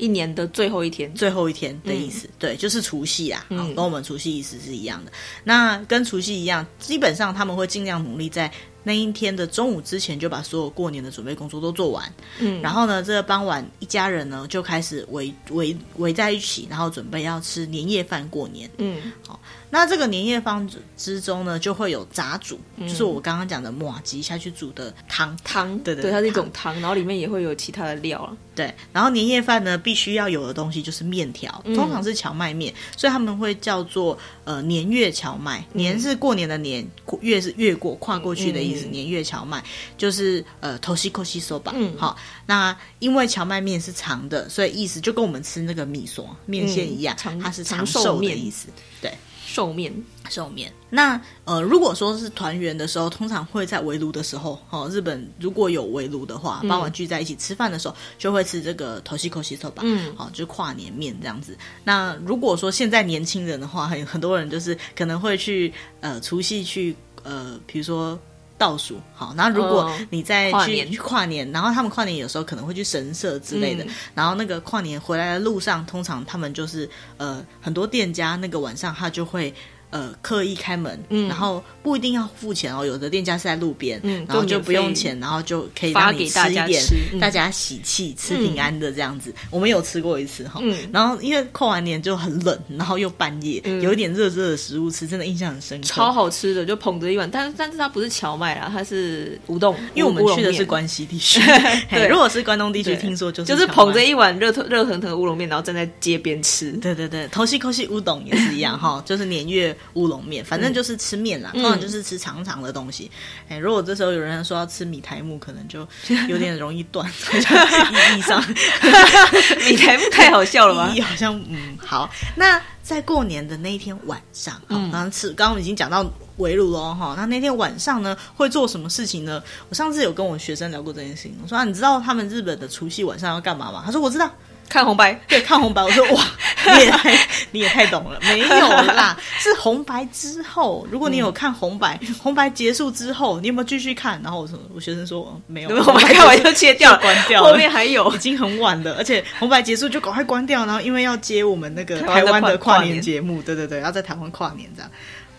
[0.00, 5.10] 一年的最后一天，最后一天的意思，嗯、对，就是除夕啊，好，跟我们除夕意思是一样的。
[5.10, 8.50] 嗯、那跟除夕一样，基本上他们会尽量努力在
[8.82, 12.10] 那一天的中午之前就把所有过年的准备工作都做完。
[12.38, 18.70] 嗯，然后呢，这个傍晚一家人呢就开始围围围在一起，然后准备要吃年夜饭过年。
[18.78, 19.38] 嗯，好。
[19.70, 28.36] 那这个年夜饭之中呢，就会有杂煮，嗯、就是我刚刚讲的麻糬下去煮的汤汤，对对，对，它是一种汤，然后里面也会有其他的料了。
[28.54, 35.64] 对，然后年夜饭呢，必须要有的东西就是面条，通常是荞麦面，嗯、所以他们会叫做呃年月荞麦。
[35.72, 36.86] 年是过年的年，
[37.20, 38.86] 月是越过跨过去的意思。
[38.86, 39.62] 嗯、年月荞麦
[39.96, 41.72] 就是呃头西口西说吧。
[41.76, 48.66] 嗯，好，那因为荞麦面是长的，所以意思就跟我们吃那个米索面线一样，嗯、它是长寿的意思。
[49.00, 49.10] 对。
[49.52, 49.92] 寿面，
[50.28, 50.72] 寿面。
[50.88, 61.58] 那呃，如果说是团圆的时候，通常会在围炉的时候，哦，日本如果有围炉的话，傍晚聚在一起吃饭的时候，嗯、就会吃这个头西口西寿吧，嗯，好，就跨年面这样子。
[61.82, 68.16] 那如果说现在年轻人的话，很很多人就是可能会去呃除夕去呃，比如说。
[68.60, 79.52] 倒数好，然后如果你再去跨年，跨年，然后他们跨年有时候可能会去神社之类的，嗯、然后那个跨年回来的路上，通常他们就是呃很多店家那个晚上他就会。
[79.90, 82.86] 呃，刻意开门，嗯，然后不一定要付钱哦。
[82.86, 86.82] 有的店家是在路边，嗯，然后就不用钱，然后就可以让你吃一点，
[87.20, 89.34] 大家喜气、吃平安的这样子。
[89.50, 101.40] 我们有吃过一次哈，嗯，然后因为过完年就很冷，然后又半夜有一点热热的食物吃，真的印象很深刻，超好吃的，就捧着一碗，但但是它不是荞麦啦，它是乌冬，因为我们去的是关西地区，
[101.90, 109.76] 对，如果是关东地区，听说就是就是捧着一碗热热腾腾的乌龙面，然后站在街边吃，对对对，头西口西乌冬也是一样哈， 就是年月。
[109.94, 113.10] 乌龙面，反正就是吃面啦，嗯、通常就是吃长长的东西。
[113.48, 115.86] 哎、嗯，如果这时候有人说要吃米苔木，可能就
[116.28, 117.08] 有点容易断。
[117.30, 118.42] 意义上，
[119.68, 120.90] 米苔木太好笑了吧？
[120.92, 122.08] 意义好像嗯好。
[122.36, 126.04] 那在过年的那一天晚上，嗯，刚刚吃，刚刚已经讲到
[126.38, 127.14] 围炉了哈。
[127.16, 129.42] 那那天晚上呢，会做什么事情呢？
[129.68, 133.82] 我上次有跟我学生聊过这件事情，我说啊，你知道他们日本的除夕晚上要干嘛吗？
[133.84, 134.30] 他说我知道。
[134.70, 135.82] 看红白，对，看红白。
[135.82, 136.24] 我说哇，
[136.64, 140.86] 你也太你也太懂了，没有啦， 是红白之后。
[140.90, 144.20] 如果你有看红白，嗯、红白结束之后，你有没有继续看？
[144.22, 150.64] 然后我说，我学生说没有，红白看完就切掉，关掉，后面还有，已经很晚了，而且红白结束就赶快关掉。
[150.64, 154.90] 然后因为要接我们那个台湾的跨年节目，对对对，要在台湾跨年这样。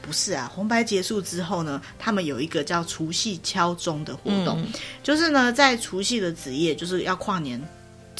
[0.01, 4.67] 不是啊，红白结束之后呢，他们有一个叫除夕敲钟的活动，嗯、
[5.01, 7.61] 就是呢，在除夕的子夜，就是要跨年。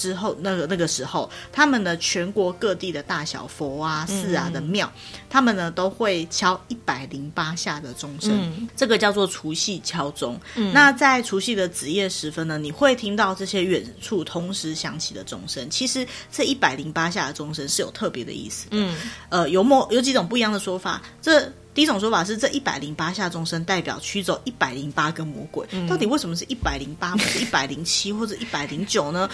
[0.02, 10.40] 之后，那个那个时候，他们的全国各地的大小佛啊、寺啊的庙，嗯、他们呢都会敲一百零八下的钟声，嗯、这个叫做除夕敲钟。
[10.56, 15.70] 嗯、那在除夕的子夜时分呢，你会听到这些远处同时响起的钟声。
[15.70, 18.78] 其实这一百零八下的钟声是有特别的意思的。
[18.78, 18.98] 嗯，
[19.30, 21.00] 呃，有某有几种不一样的说法。
[21.22, 25.66] 这第一种说法是，这一百零八下钟声代表驱走一百零八个魔鬼。
[25.72, 29.30] 嗯、到底为什么是一百零八，不是一百零七或者一百零九呢？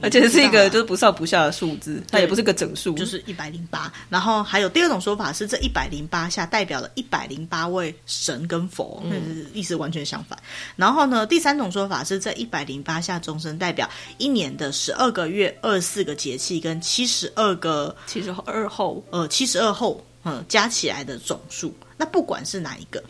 [0.00, 3.92] 而且是一个就是不上不下的数字，它也不是个整数，就是一百零八。
[4.08, 10.38] 然后还有第二种说法是，这一百零八下代表了一百零八位神跟佛，嗯，意思完全相反。
[10.76, 21.74] 然后呢，第三种说法是，这一百零八下钟声代表一年的十二个月、二十四个节气跟七十二个七十二后，呃，七十二后，嗯，加起来的总数。
[21.96, 23.02] 那不管是哪一个。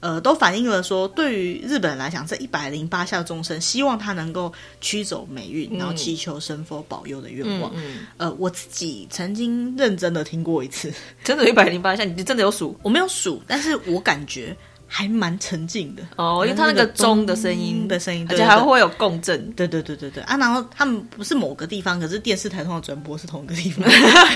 [0.00, 7.70] 呃，都反映了说，对于日本人来讲，这一百零八下钟声，希望他能够驱走霉运，嗯、然后祈求神佛保佑的愿望。
[7.74, 10.92] 嗯嗯、呃，我自己曾经认真的听过一次，
[11.24, 12.78] 真的，一百零八下，你真的有数？
[12.82, 14.56] 我没有数，但是我感觉
[14.90, 19.52] 还蛮沉静的哦，因为它那个钟的声音的声音，而且还会有共振。
[19.52, 20.36] 对对对对对啊！
[20.38, 23.86] 然后他们不是某个地方，可是电视台通的转播是同一个地方，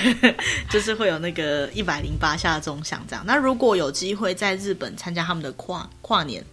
[0.69, 3.25] 就是会有那个一百零八下的钟响这样。
[3.25, 6.43] 那如果有机会在日本参加他们的跨跨年。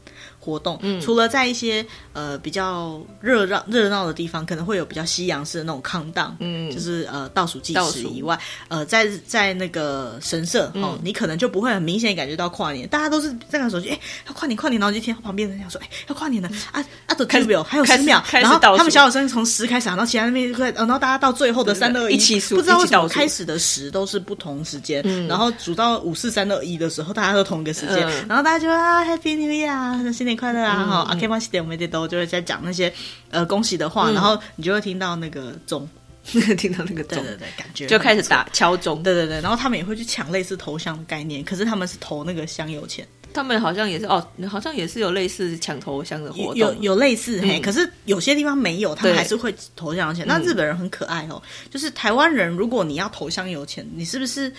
[0.40, 30.84] 活动，嗯，除了在一些呃比较热闹热闹的地方，可能会有比较西洋式的那种 countdown，嗯，就是呃倒数计时以外，呃，在在那个神社、嗯、哦，你可能就不会很明显感觉到跨年，大家都是这个手机，哎，要跨年跨年，然后就听旁边人讲说，哎，要跨年了，啊啊，都开始有，还有十秒，然后他们小小声从十开始，然后其他那边会，然后大家到最后的三二一，一起数，不知道为什么开始的十都是不同时间，嗯、然后数到五四三二一的时候，大家都同一个时间，嗯、然后大家就啊 Happy New Year，新年快乐啊！
[30.84, 32.92] 哈、嗯，阿 K 马西点我们都就会在讲那些
[33.30, 35.88] 呃恭喜的话，嗯、然后你就会听到那个钟，
[36.56, 50.26] 听到那个钟，对对对，感觉就开始打敲钟，对对对，然后他们也会去抢类似头香的概念，可是他们是投那个香油钱，他们好像也是哦，好像也是有类似抢头香的活动，有有类似、嗯、嘿，可是有些地方没有，他们还是会投香油钱。
[50.26, 51.40] 那日本人很可爱哦，
[51.70, 54.52] 就是台湾人，如果你要投香油钱，你是不是？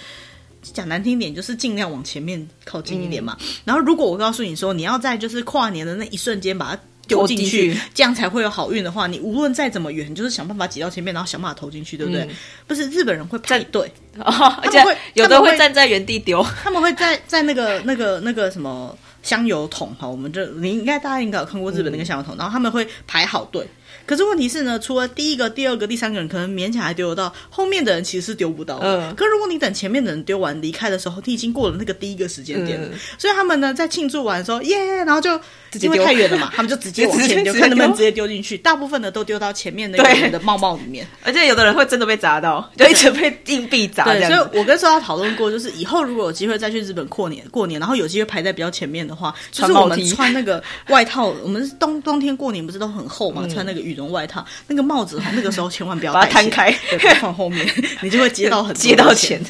[0.62, 3.36] 讲难听点，就是尽量往前面靠近一点嘛。
[3.42, 12.22] 嗯、然后，如果我告诉你说，你要在就是跨年的那一瞬间把它丢进去，这样才会有好运的话，你无论再怎么远，你就是想办法挤到前面，然后想办法投进去，对不对？
[12.22, 12.30] 嗯、
[12.68, 14.32] 不是日本人会排队，哦、
[14.64, 23.68] 他们会有的会站在原地丢，他们会在在那个那个那个什么香油桶哈，我们就你应该大家应该有看过日本那个香油桶，嗯、然后他们会排好队。
[24.06, 28.80] 可是问题是呢，除了第一个、第二个、第三个人可能勉强还丢得到，后面的人其实是丢不到。
[28.82, 29.14] 嗯。
[29.16, 32.88] 可是如果你等前面的人丢完离开的时候，你已经过了那个第一个时间点了。
[32.92, 33.00] 嗯。
[33.18, 35.40] 所以他们呢，在庆祝完的时候，耶，然后就
[35.80, 38.58] 因为太远了嘛， 他们就直接往前丢，看能不能直接丢进去。
[38.58, 44.06] 大部分的都丢到前面那个人的帽帽里面，而且有的人会真的被砸到， 就一直被硬币砸。
[44.06, 54.46] 对，所以我跟说他讨论过，就是以后如果有机会再去日本过年，过年然后有机会排在比较前面的话，就是我们穿那个外套，我们是冬冬天过年不是都很厚嘛，穿那个羽绒外套。
[54.68, 56.72] 那个帽子哈，那个时候千万不要把它摊开，
[57.20, 57.68] 放后面，
[58.02, 59.42] 你就会接到很多接到钱，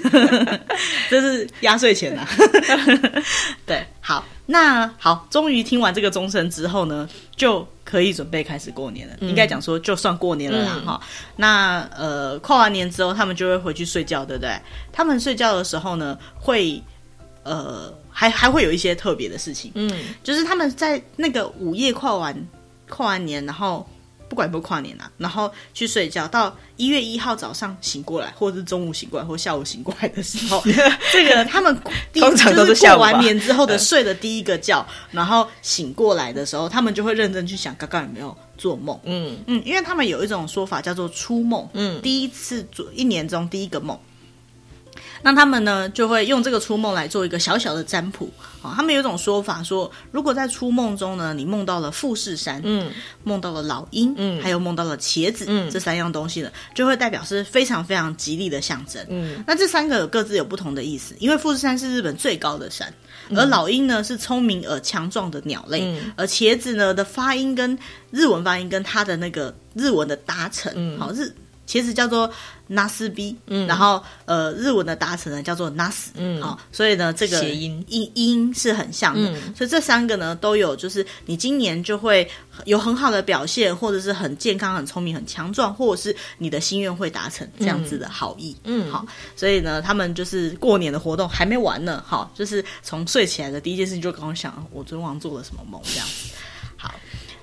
[1.09, 2.27] 这是压岁钱呐、啊。
[3.65, 9.13] 对，好，那好，终于听完这个钟声之后呢，就可以准备开始过年了。
[9.21, 10.99] 嗯、应该讲说，就算过年了啦哈。
[11.01, 14.59] 嗯、那呃，跨完年之后，他们就会回去睡觉，对不对？
[14.91, 16.81] 他们睡觉的时候呢，会
[17.43, 19.91] 呃，还还会有一些特别的事情，嗯，
[20.23, 22.35] 就是他们在那个午夜跨完
[22.89, 23.87] 跨完年，然后。
[24.31, 30.63] 不管不跨年啊，然后去睡觉，到一月一号早上醒过来，或者是中午醒过来，或下午醒过来的时候，
[31.11, 31.77] 这个他们
[32.13, 38.97] 通常都是过完年之后的睡的第一个觉，然后醒过来的时候，他们就会认真去想刚刚有没有做梦。
[39.03, 43.99] 嗯嗯，因为他们有一种说法叫做初梦，嗯，第一次做一年中第一个梦。
[45.23, 48.31] 那他们呢，就会用这个初梦来做一个小小的占卜
[48.61, 48.73] 啊。
[48.75, 52.91] 他们有一种说法说，如果在初梦中呢，你梦到了富士山，嗯，
[53.23, 59.05] 梦到了老鹰，嗯，还有梦到了茄子，嗯，这三样东西呢，就会代表是非常非常吉利的象征。
[59.09, 62.93] 嗯，那这三个有各自有不同的意思，因为富士山是日本最高的山，
[63.35, 67.77] 而老鹰呢是聪明而强壮的鸟类，嗯，而茄子呢的发音跟
[68.09, 71.33] 日文发音跟它的那个日文的搭成，嗯，好日。
[71.71, 72.29] 其实叫做
[72.69, 77.81] NASB，嗯，然后呃，日文的达成呢叫做 NAS，嗯，好，所以呢，这个谐音。
[77.87, 82.29] 音音是很像的，嗯，所以这三个呢都有，就是你今年就会
[82.65, 89.05] 有很好的表现，或者是很健康、很聪明、很强壮，或者是你的心愿会达成这样子的好意，嗯，好，
[89.37, 96.33] 所以呢，他们就是过年的活动还没完呢，好，就是从睡起来的第一件事情就刚刚想，我昨天晚上做了什么梦这样子，
[96.75, 96.93] 好，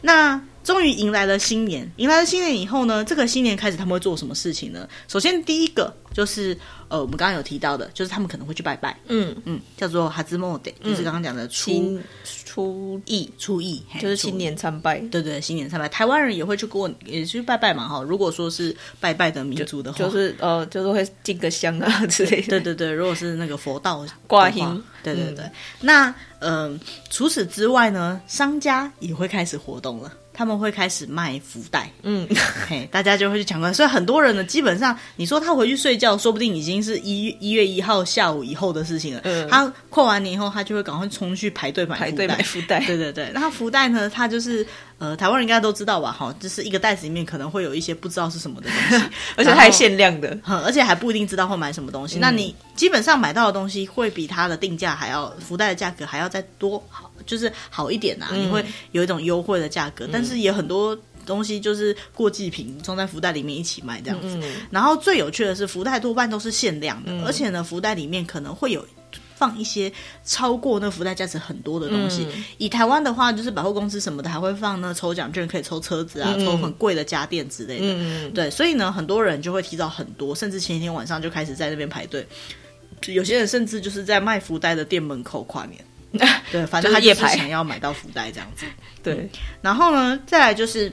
[0.02, 0.38] 那。
[0.68, 4.86] 终于迎来了新年，迎来了新年以后呢，这个新年开始他们会做什么事情呢？
[5.08, 6.54] 首先第一个就是
[6.88, 9.34] 呃，我们刚刚有提到的，就是他们可能会去拜拜，嗯。
[9.46, 11.98] 嗯，叫做哈兹莫德，就是刚刚讲的初
[12.44, 13.26] 初一。
[13.38, 18.02] 初一，就是新年参拜，对对，新年参拜，台湾人也会去过，也去拜拜嘛哈。
[18.02, 22.92] 如果说是拜拜的民族的话，就是呃，就是会进个香啊之类的，对对对。
[22.92, 25.50] 如果是那个佛道挂香，对对对。
[25.80, 26.78] 那嗯，
[27.08, 30.12] 除此之外呢，商家也会开始活动了。
[30.38, 32.24] 他们会开始卖福袋，嗯，
[32.68, 33.72] 嘿，大家就会去抢购。
[33.72, 39.20] 所以很多人呢，基本上你说他回去睡觉，说不定已经是一一月一号下午以后的事情了。
[39.24, 42.78] 嗯，他过完年以后，他就会赶快冲去排队买排队买福袋。
[42.86, 44.64] 对对对，那福袋呢，它就是
[44.98, 46.12] 呃，台湾人应该都知道吧？
[46.12, 52.18] 哈，就是一个袋子里面可能会有一些不知道是什么的东西， 而且还限量的， 而且还不一定知道会买什么东西。
[52.18, 57.07] 嗯，那你基本上买到的东西会比它的定价还要福袋的价格还要再多好。
[57.26, 64.38] 就是好一点呐、啊，你会有一种优惠的价格，嗯、但是也很多东西就是过季品，装在福袋里面一起卖这样子。
[64.42, 68.84] 嗯、然后最有趣的是，福袋多半都是限量的，嗯、而且呢，福袋里面可能会有
[69.36, 69.92] 放一些
[70.24, 72.26] 超过那福袋价值很多的东西。
[72.34, 77.86] 嗯、以台湾的话，就是百货公司什么的还会放那抽奖券，可以抽车子啊，嗯、抽很贵的家电之类的。
[77.86, 82.26] 嗯、对，所以呢，很多人就会提早很多，甚至前一天晚上就开始在那边排队。
[83.06, 85.84] 有些人甚至就是在卖福袋的店门口跨年。
[86.50, 88.66] 对，反正他也是想要买到福袋这样子。
[89.02, 89.30] 对、嗯，
[89.60, 90.92] 然后呢，再来就是。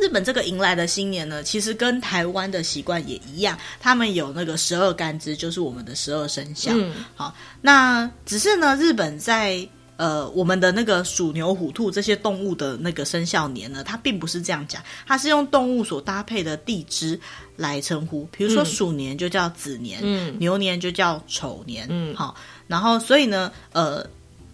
[0.00, 6.72] 日本这个迎来的新年呢，其实跟台湾的习惯也一样，他们有那个十二干支，就是我们的十二生肖。
[6.74, 9.68] 嗯、好，那只是呢，日本在
[9.98, 17.20] 呃我们的那个鼠牛虎兔这些动物的那个生肖年呢，它并不是这样讲，它是用动物所搭配的地支
[17.54, 18.26] 来称呼。
[18.34, 21.86] 比如说鼠年就叫子年，嗯、牛年就叫丑年。
[21.90, 22.34] 嗯，好，
[22.66, 24.02] 然后所以呢，呃。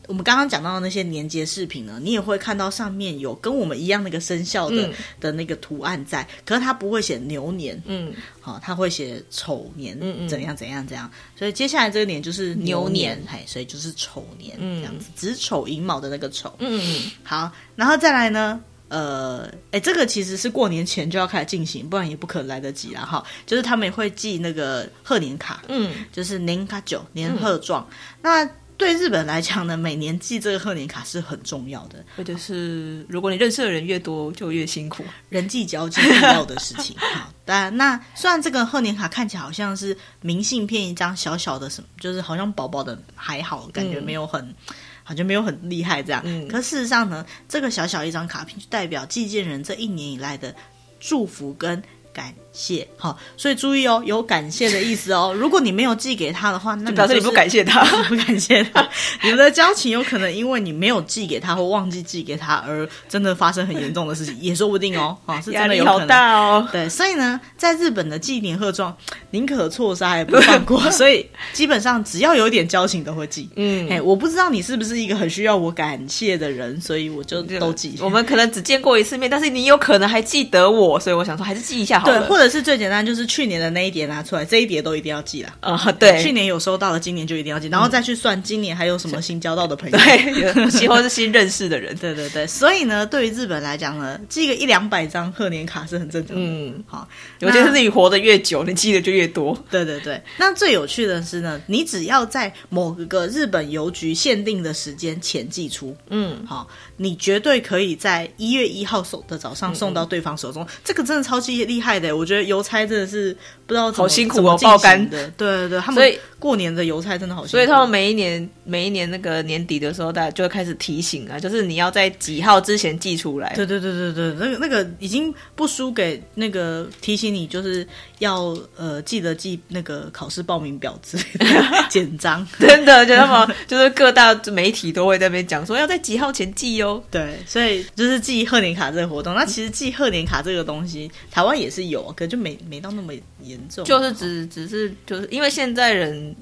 [0.09, 28.51] 我们刚刚讲到的那些年节饰品呢，你也会看到上面有跟我们一样那个生肖的、嗯、的那个图案在，可是它不会写牛年，嗯，好、哦，它会写丑年，嗯嗯，怎样怎样怎样，所以接下来这个年就是牛年，嘿，所以就是丑年，嗯，这样子，子丑寅卯的那个丑，嗯嗯，好，然后再来呢，呃，哎，这个其实是过年前就要开始进行，不然也不可能来得及了哈，就是他们也会寄那个贺年卡，嗯，就是年卡九年贺状，嗯、那。
[28.79, 36.97] 对日本来讲呢，每年寄这个贺年卡是很重要的，或者是如果你认识的人越多，就越辛苦，人际交际重要的事情。
[36.99, 44.55] 好，当然，那虽然这个贺年卡看起来好像是明信片一张小小的什么，就是好像薄薄的还好，感觉没有很，嗯、
[45.03, 46.23] 好像没有很厉害这样。
[46.25, 50.55] 嗯，可事实上呢，这个小小一张卡片就代表寄件人这一年以来的
[51.01, 55.33] 祝福跟感谢，好，所以注意哦，有感谢的意思哦。
[55.39, 58.87] 如果你没有寄给他的话，那、就是、表示你不感谢他， 不感谢他。
[59.23, 65.17] 你们的交情有可能因为你没有寄给他或忘记寄给他而真的发生很严重的事情，也说不定哦。
[65.25, 66.01] 啊，是真的有可能。
[66.01, 66.69] 压力好大哦。
[66.73, 68.97] 对，所以呢，在日本的寄年贺状，
[69.31, 70.81] 宁可错杀也不放过。
[70.91, 73.49] 所以基本上只要有点交情都会寄。
[73.55, 77.97] 嗯，哎，我不知道你是不是一个很需要我感谢的人，所以我就都寄。
[78.01, 82.19] 我们可能只见过一次面，但是你有可能还记得我，所以我想说还是记一下好了。
[82.19, 82.48] 对，或者。
[82.49, 85.55] 是最简单，就是去年的那一叠拿出来，这一叠都一定要寄了。
[85.61, 91.95] 啊、uh,，对，去年有收到的，今年就一定要寄，然后再去算今年还有什么新交到的朋友， 对，希望 是新认识的人。
[91.97, 96.43] 对对对，所以呢，对于日本来讲呢，寄个一两百张贺年卡是很正常的。
[96.43, 97.07] 嗯，好，
[97.41, 99.57] 尤其是自己活得越久，你寄的就越多。
[99.71, 110.63] 对对对，那最有趣的是呢，你只要在某个日本邮局限定的时间前寄出，嗯，好，你绝对可以在一月一号手的早上送到对方手中。
[110.65, 112.38] 嗯、这个真的超级厉害的，我觉得。
[112.45, 113.37] 邮差真的是
[113.67, 115.29] 不知道好辛苦哦，爆肝的。
[115.37, 117.51] 对对对，他们过年的邮差真的好辛苦。
[117.51, 123.53] 所以他们每一年每一年那个年底的时候，大家就会开始提醒啊，就是你要在几号之前寄出来。
[123.55, 127.87] 对对对对对，那个那个已经不输给那个提醒你，就是
[128.21, 131.47] 要呃记得寄那个考试报名表之类的
[131.91, 132.47] 简章。
[132.61, 137.03] 真的，就他们就是各大媒体都会在那边讲说要在几号前寄哦。
[137.11, 139.35] 对，所以就是寄贺年卡这个活动。
[139.35, 142.39] 那其实寄贺年卡这个东西，台湾也是有，可就。
[142.39, 143.13] 没没到那么
[143.43, 146.35] 严重，就是只只是就是因为现在人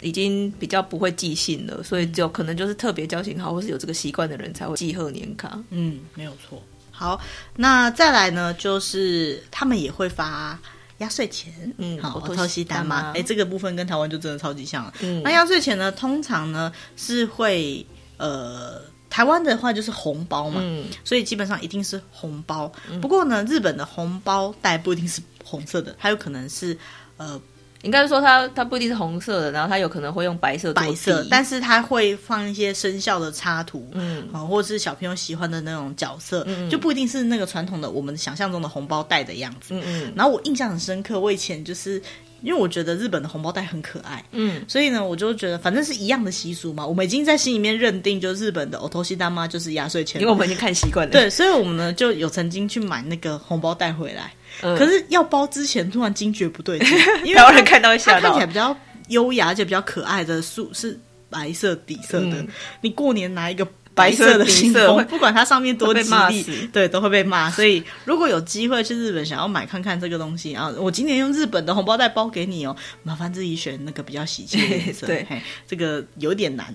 [0.00, 5.56] 已经比较不会寄信了，所以就可能就是特别交情好或是有这个习惯的人才会寄贺年卡。
[5.70, 6.60] 嗯，没有错。
[6.90, 7.20] 好，
[7.54, 10.58] 那再来呢，就是他们也会发
[10.98, 11.72] 压岁钱。
[11.78, 13.12] 嗯，好，我偷西单吗？
[13.14, 14.92] 哎，这个部分跟台湾就真的超级像了。
[15.02, 18.82] 嗯，那压岁钱呢，通常呢是会呃。
[19.10, 22.70] 台湾的话就是红包嘛，嗯，所以基本上一定是红包。
[23.00, 26.76] 不过呢，日本的红包袋不一定是红色的，它有可能是
[27.16, 27.40] 呃，
[27.82, 40.12] 应该说它它不一定是红色的，然后它有可能会用白色白色，但是它会放一些生肖的插图，嗯，啊，或者是小朋友喜欢的那种角色，嗯，就不一定是那个传统的我们想象中的红包袋的样子，嗯嗯。
[40.14, 42.02] 然后我印象很深刻，我以前就是。
[42.42, 51.12] 因为我觉得日本的红包袋很可爱，嗯，所以呢，我就觉得反正是一样的习俗嘛，我们已经在心里面认定，就是日本的哦，头西大妈就是压岁钱，因为我们已经看习惯了。
[51.12, 54.32] 对，所以我们呢就有曾经去买那个红包袋回来，
[54.62, 56.88] 嗯、可是要包之前突然惊觉不对劲，
[57.24, 58.76] 因为台湾人看到会吓到，看起来比较
[59.08, 62.48] 优雅而且比较可爱的素是白色底色的，嗯、
[62.80, 63.66] 你过年拿一个。
[63.98, 67.50] 白色的信封，不管它上面多吉利，对，都会被骂。
[67.50, 75.06] 所以如果有机会去日本，想要买看看这个东西啊，我今年用日本的红包袋包给你哦，麻烦自己选那个比较喜气的颜色。
[75.08, 75.26] 对，
[75.66, 76.72] 这个有点难。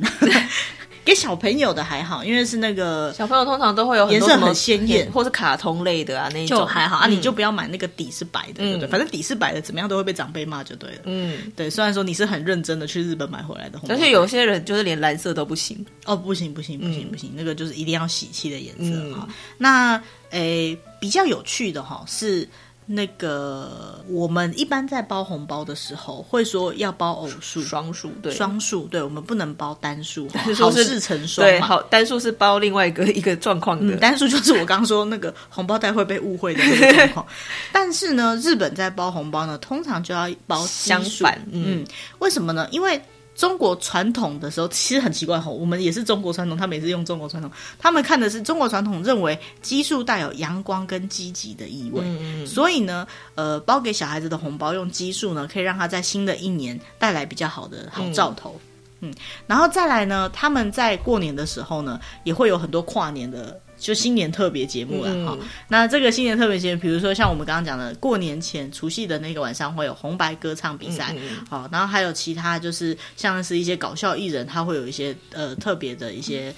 [1.05, 7.07] 给小朋友的还好，因为是那个小朋友通常都会有颜色很鲜艳，或是卡通类的啊，那一种就还好啊。
[7.07, 8.87] 你就不要买那个底是白的，对不对？
[8.87, 11.01] 反正底是白的，怎么样都会被长辈骂就对了。
[11.05, 11.69] 嗯，对。
[11.69, 19.27] 虽然说你是很认真的去日本买回来的红包，而且有些人就是连蓝色都不行哦，不行不行不行不行，那个就是一定要喜气的颜色哈。
[19.57, 22.47] 那诶，比较有趣的哈是。
[22.85, 37.25] 那个我们一般在包红包的时候，会说要包偶数、双数，对，双数，对，我们不能包单数，是好事成双，对，好，单数是包另外一个一个状况的，嗯、单数就是我刚刚说那个红包袋会被误会的那个状况。
[37.71, 41.85] 但是呢，日本在包红包呢，通常就要包相反，嗯，嗯，
[42.19, 42.67] 为什么呢？
[42.71, 43.01] 因为
[43.35, 58.59] 中国传统的时候其实很奇怪吼，我们也是中国传统，他们也是用中国传统，他们看的是中国传统认为奇数带有阳光跟积极的意味，嗯嗯，所以呢，呃，包给小孩子的红包用奇数呢，可以让他在新的一年带来比较好的好兆头，
[58.99, 59.15] 嗯，嗯，
[59.47, 63.59] 然后再来呢，他们在过年的时候呢，也会有很多跨年的。
[63.83, 71.13] 就新年特别节目了哈、嗯，那这个新年特别节目，比如说像我们刚刚讲的，过年前除夕的那个晚上会有红白歌唱比赛，
[71.49, 76.55] 好、嗯，然后还有其他就是像是一些搞笑艺人，他会有一些呃特别的一些。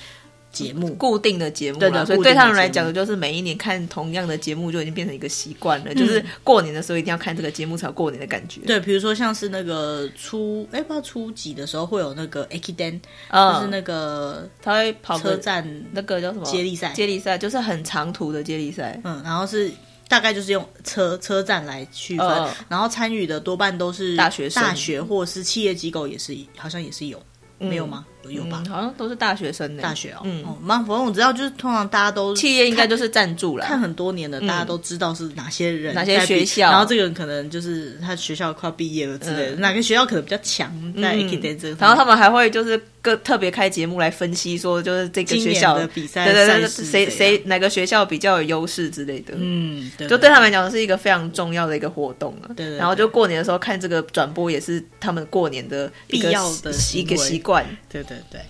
[0.64, 5.96] 嗯节目固定的节目，对的，所以对他们来讲，就是每一年看同样的节目就已经变成一个习惯了、嗯。
[5.96, 8.62] 就是过年的时候一定要看这个节目才有过年的感觉。
[8.62, 13.00] 对，比如说像是那个初哎，不知道初几的时候会有那个 Ekiden、
[13.30, 19.00] 嗯、就是那个他会跑车站那个叫什么接力赛，接力赛就是很长途的接力赛。
[19.04, 19.70] 嗯，然后是
[20.08, 27.22] 大概就是用车车站来区分、嗯，然后参与的多半都是大学生、大学或者是企业机构，也是好像也是有。
[27.58, 28.06] 没有吗？
[28.28, 28.70] 有吧、嗯？
[28.72, 30.22] 好像都是大学生的大学哦。
[30.24, 36.72] 嗯，蛮反正我知道，就是通常大家都企业应该就是赞助了，看很多年的、嗯，大家都知道是哪些人、哪些学校。
[36.72, 41.78] 然后这个人可能就是他学校快毕业了之类的，嗯、哪个学校可能比较强在 Ekiden 这个、嗯。
[41.80, 49.34] 然后他们还会就是个特别开节目来分析，说就是这个学校的比赛，对对对，谁谁哪个学校比较有优势之类的。
[49.38, 52.48] 嗯，对，就对他们来讲是一个非常重要的一个活动啊。
[52.50, 57.66] 对，对，对，然后就过年的时候看这个转播，也是他们过年的必要的一个习惯。
[57.88, 58.18] 对对。
[58.32, 58.42] 对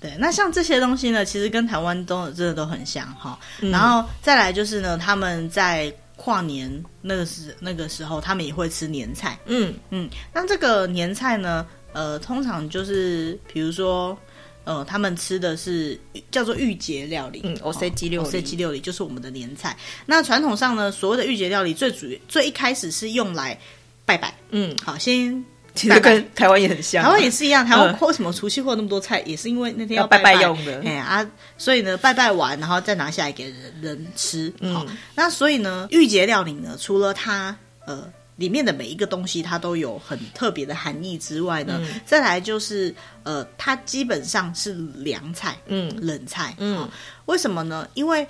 [0.00, 3.72] 对，那像这些东西呢，其实跟台湾都真的都很像哈、嗯。
[3.72, 6.70] 然后再来就是呢，他们在跨年
[7.02, 9.36] 那个时那个时候，他们也会吃年菜。
[9.46, 14.17] 嗯嗯，那这个年菜呢，呃，通常就是比如说，
[14.63, 15.99] 呃，他们吃的是
[16.31, 17.41] 叫做御节料理。
[17.43, 19.77] 嗯，おせち料理，おせち料理就是我们的年菜。
[20.05, 23.59] 那传统上呢，所谓的御节料理，最主最一开始是用来
[24.05, 24.33] 拜拜。
[24.51, 25.43] 嗯，好，先。
[25.75, 27.65] 其实跟台湾也很像，台湾也是一样。
[27.65, 30.87] 台湾为什么除夕会有那么多菜，也是因为那天要拜拜，要拜拜用的。
[30.87, 31.27] 哎啊，
[31.57, 34.53] 所以呢，拜拜完，然后再拿下来给人人吃。
[34.71, 37.57] 好、嗯，那所以呢，御节料理呢，除了它
[37.87, 38.07] 呃
[38.38, 46.88] 里面的每一个东西它都有很特别的含义之外呢，嗯、再来就是呃，它基本上是凉菜，嗯，冷菜，嗯，
[47.26, 47.86] 为什么呢？
[47.94, 48.26] 因为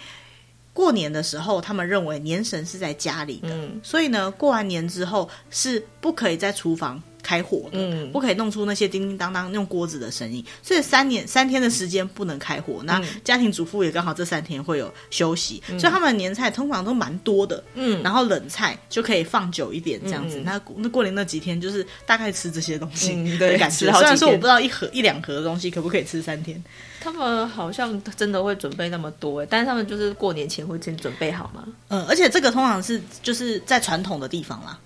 [0.73, 7.03] 过年的时候，他们认为年神是在家里的，嗯、所以呢，过完年之后是不可以在厨房。
[7.23, 12.81] 开火的，嗯，不可以弄出那些叮叮当当用锅子的声音，所以三年三天的时间不能开火。
[12.85, 20.39] 那家庭主妇也刚好这三天会有休息，嗯、所以他们的年菜通常都蛮多的，嗯，然后冷菜就可以放久一点这样子。
[20.41, 23.93] 嗯、那那过年那几天就是大概吃这些东西，嗯、对，感觉。
[23.93, 26.63] 虽然说我不知道一盒一两盒的东西可不可以吃三天，
[27.01, 31.65] 他们好像真的会准备那么多，但是他们就是过年前会先准备好吗？
[31.89, 34.79] 嗯，而且这个通常是就是在传统的地方啦。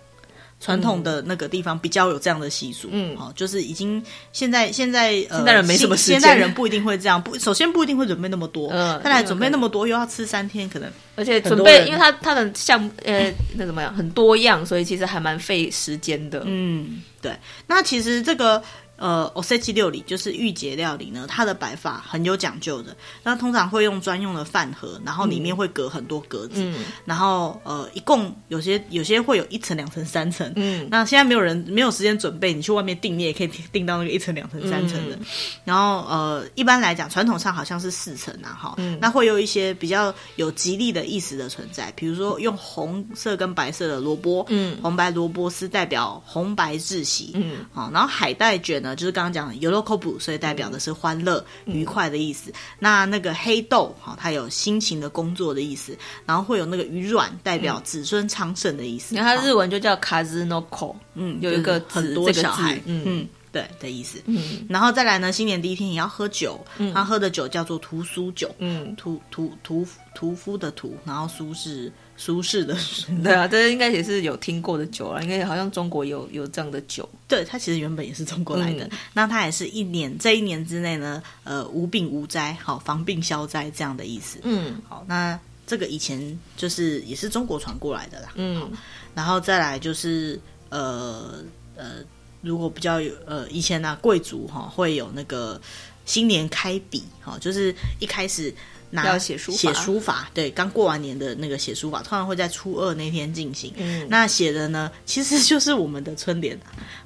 [0.63, 4.01] 传统的那个地方比较有这样的习俗，嗯，好，就是已经
[4.33, 17.37] 现在现在呃，现在人没什么时间，现在人不一定会这样，不，首先不一定会准备那么多，嗯，再来准备那么多又要吃三天，可能而且准备，因为他他的项呃那怎么样很多样，所以其实还蛮费时间的，嗯，对，
[17.67, 18.63] 那其实这个。
[19.02, 22.98] 呃，おせち料理就是御节料理呢，它的摆法很有讲究的。
[23.22, 30.52] 那通常会用专用的饭盒，然后里面会隔很多格子，嗯、然后呃，一共有些有些会有一层、两层、三层。
[30.56, 35.16] 嗯，那现在没有人没有时间准备，你去外面订，你也可以订到那个一层、两层、三层的。
[35.18, 35.26] 嗯、
[35.64, 38.98] 然后呃，一般来讲，传统上好像是四层啊，哈、嗯。
[39.00, 48.88] 那会有一些比较有吉利的意思的存在，比如说用红色跟白色的萝卜，嗯，红白萝卜丝代表红白志喜，嗯，好，然后海带卷呢。
[48.96, 52.52] 就是刚刚讲的ヨロコブ，所以代表的是欢乐、嗯、愉快的意思。
[52.80, 55.98] 那那个黑豆，哈，它有辛勤的工作的意思。
[56.26, 59.16] 然后会有那个鱼卵，代表子孙昌盛的意思。
[59.16, 64.22] 那、嗯、它日文就叫カズノコ，嗯，有一个很多小孩，嗯嗯，对的意思。
[64.26, 71.92] 嗯，然后再来呢，新年第一天也要喝酒，嗯、他喝的酒叫做屠苏酒，嗯，屠屠屠屠夫的屠，然后苏是。
[72.17, 72.77] 舒适的，
[73.25, 77.09] 对啊，这应该也是有听过的酒啊，应该好像中国有有这样的酒。
[77.27, 84.39] 对，它其实原本也是中国来的，嗯、那它也是一年这一年之内呢，呃，无病无灾，好防病消灾这样的意思。
[84.43, 85.37] 嗯，好，那
[85.67, 88.29] 这个以前就是也是中国传过来的啦。
[88.37, 88.71] 嗯，
[89.15, 90.39] 然后再来就是
[90.69, 91.43] 呃
[91.75, 92.05] 呃，
[92.41, 95.61] 如果比较有呃以前呢、啊，贵族哈、哦、会有那个
[96.05, 98.55] 新年开笔哈，就是一开始。
[98.93, 99.59] 拿要写书法。
[99.59, 103.73] 写书法，对，刚过完年的那个写书法，通常会在初二那天进行。
[103.77, 106.57] 嗯，那写的呢，其实就是我们的春联。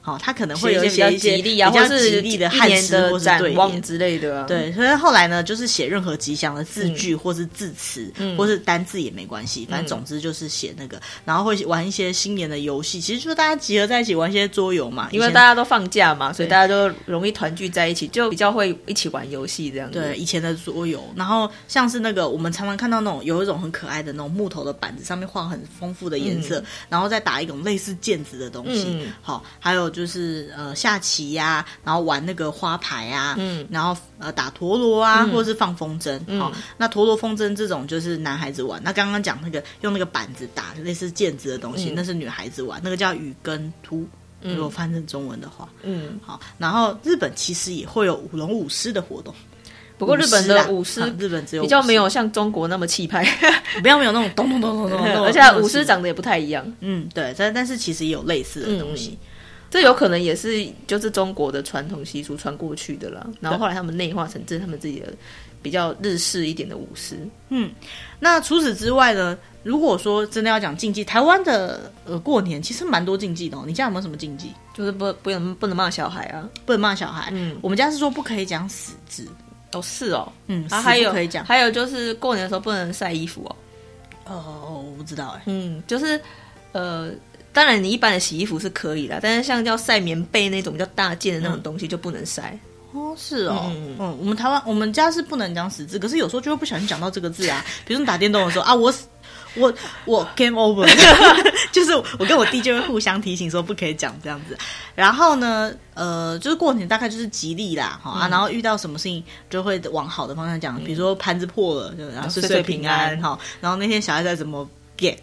[0.03, 4.45] 好，他可能会有一些一些吉利啊，比较吉利的汉诗或是对联之类的。
[4.45, 19.99] 对，所以后来呢，就是写任何吉祥的字句，或是字词，或是单字也没关系，反正总之就是写那个，然后会玩一些新年的游戏，其实就是大家集合在一起玩一些桌游嘛，因为大家都放假嘛，所以大家都容易团聚在一起，就比较会一起玩游戏这样子。
[19.99, 29.07] 对，以前的桌游，然后像是那个我们常常看到那种有一种很可爱的那种木头的板子，上面画很丰富的颜色，然后再打一种类似毽子的东西。
[29.21, 30.75] 好，还有就是呃。
[30.87, 38.81] 下棋呀、啊，然后玩那个花牌啊，嗯，然后呃打陀螺啊，嗯、或者是放风筝，嗯、哦，那陀螺风筝这种就是男孩子玩。
[38.85, 44.07] 那刚刚讲那个用那个板子打类似毽子的东西，嗯、那是女孩子玩，那个叫羽根突，
[44.43, 46.39] 如果翻成中文的话，嗯，好。
[46.59, 49.35] 然后日本其实也会有舞龙舞狮的活动，
[49.99, 53.25] 不过日本的舞狮，啊、日本只有比较没有像中国那么气派，
[53.77, 56.71] 比较没有那种咚咚咚咚咚咚， 而且舞狮长得也不太一样。
[56.81, 59.11] 嗯，对，但但是其实也有类似的东西。
[59.21, 59.27] 嗯
[59.69, 65.09] 这有可能也是就是中国的传统习俗传过去的啦，然后后来他们内化成这他们自己的
[65.61, 67.17] 比较日式一点的舞狮。
[67.49, 67.69] 嗯，
[68.21, 69.37] 那除此之外呢？
[69.65, 73.65] 如果说真的要讲禁忌，台湾的呃过年其实蛮多禁忌的哦。
[73.67, 74.53] 你家有没有什么禁忌？
[74.73, 77.31] 就是不不能不能骂小孩啊，不能骂小孩。
[77.33, 79.27] 嗯，我们家是说不可以讲死字。
[79.73, 83.57] 哦，是哦，嗯，然后还有可以讲，还有就是过年的时候不能晒衣服哦。
[84.27, 85.43] 哦，我不知道哎。
[85.47, 86.21] 嗯，就是
[86.73, 87.11] 呃。
[87.53, 92.55] 当然，你一般的洗衣服是可以的，但是像要晒棉被那种比较大件的那种东西就不能晒。
[92.93, 97.65] 哦，是哦，嗯，嗯，我们台湾我们家是不能讲死字，可是有时候就会不小心讲到这个字啊。
[97.87, 98.93] 比如你打电动的时候啊，我
[99.57, 99.73] 我
[100.05, 100.87] 我 game over，
[101.73, 104.57] 就是我跟我弟就会互相提醒说不可以讲这样子。
[104.95, 113.39] 然后呢，呃，就是过年大概就是吉利啦，哈、嗯、啊，然后遇到什么事情就会往好的方向讲，比如说盘子破了，就然后岁岁平安，哈。
[113.61, 114.69] 然后那天小孩在怎么。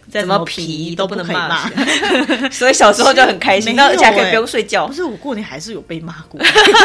[0.08, 1.68] 怎么皮都不能骂，
[2.48, 4.86] 所以小时候就很开心，而且还可以不用睡觉。
[4.86, 6.40] 不是我过年还是有被骂过，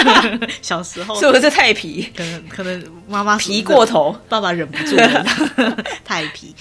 [0.64, 2.12] 小时候是不是太皮？
[2.18, 5.24] 可能可能妈妈皮过头，爸爸忍不住了，
[6.04, 6.56] 太皮。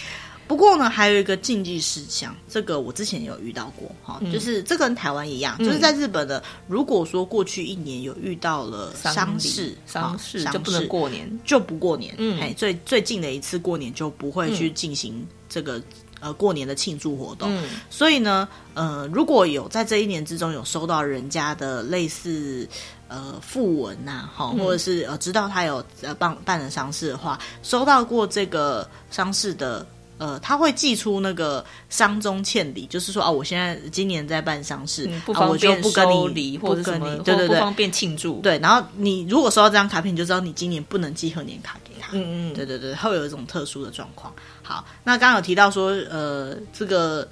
[0.49, 12.15] 不过呢，还有一个禁忌事项，这个我之前有遇到过哈，就是这个跟台湾一样，就是在日本的，如果说过去一年有遇到了丧事，丧事就不能过年，就不过年。
[12.19, 15.81] 嗯，哎，最最近的一次过年就不会去进行这个。
[16.21, 22.69] 呃，过年的庆祝活动，嗯、所以呢，呃，如果有在这一年之中有收到人家的类似
[23.07, 29.87] 呃訃文呐，哈，或者是呃知道他有呃办办了丧事的话，收到过这个丧事的，
[30.19, 38.59] 呃，他会寄出那个丧钟欠礼，就是说啊，我现在今年在办丧事，嗯、不方便不跟你，或者什么，对对对，不方便庆祝，对。
[38.59, 44.33] 然后你如果收到这张卡片，你就知道你今年不能寄贺年卡给他，嗯嗯，对对对，会有一种特殊的状况。
[44.63, 47.29] 好，那刚刚有提到说，呃，这个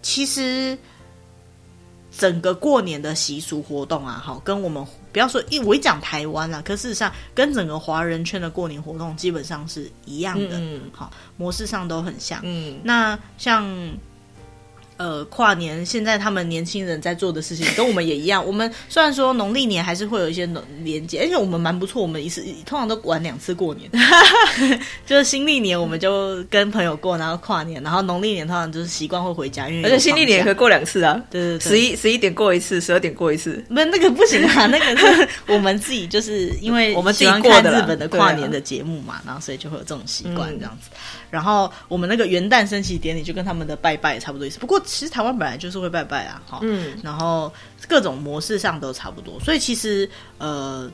[0.00, 0.76] 其实
[2.16, 13.66] 整个过年的习俗活动啊，好，跟我们不要说一我一讲台湾啦，可事实上跟整个华人圈的过年活动基本上是一样的，嗯，好，模式上都很像，嗯，那像。
[14.98, 18.44] 呃，跨年现在他们年轻人在做的事情跟我们也一样。
[18.44, 20.44] 我们虽然说农历年还是会有一些
[20.82, 22.02] 连接，而且我们蛮不错。
[22.02, 23.88] 我们一次通常都玩两次 过年，
[25.06, 33.64] 就是新历年我们就跟朋友过，然后跨年，然后农历年通常就是习惯会回家，因为而且新历年也可以过两次啊，对对对，十一十一点过一次，十二点过一次。
[33.68, 40.90] 不，那个不行啊，那个是我们自己就是因为 我们喜欢看日本的跨年的节目嘛，啊、然后所以就会有这种习惯这样子。
[40.90, 40.98] 嗯、
[41.30, 44.82] 然后我们那个元旦升旗典礼就跟他们的拜拜也差不多意思，不过。
[44.88, 47.52] 其实台湾本来就是会拜拜啊，哈，嗯，然后
[47.88, 50.08] 各种模式上都差不多，所以其实
[50.38, 50.90] 呃，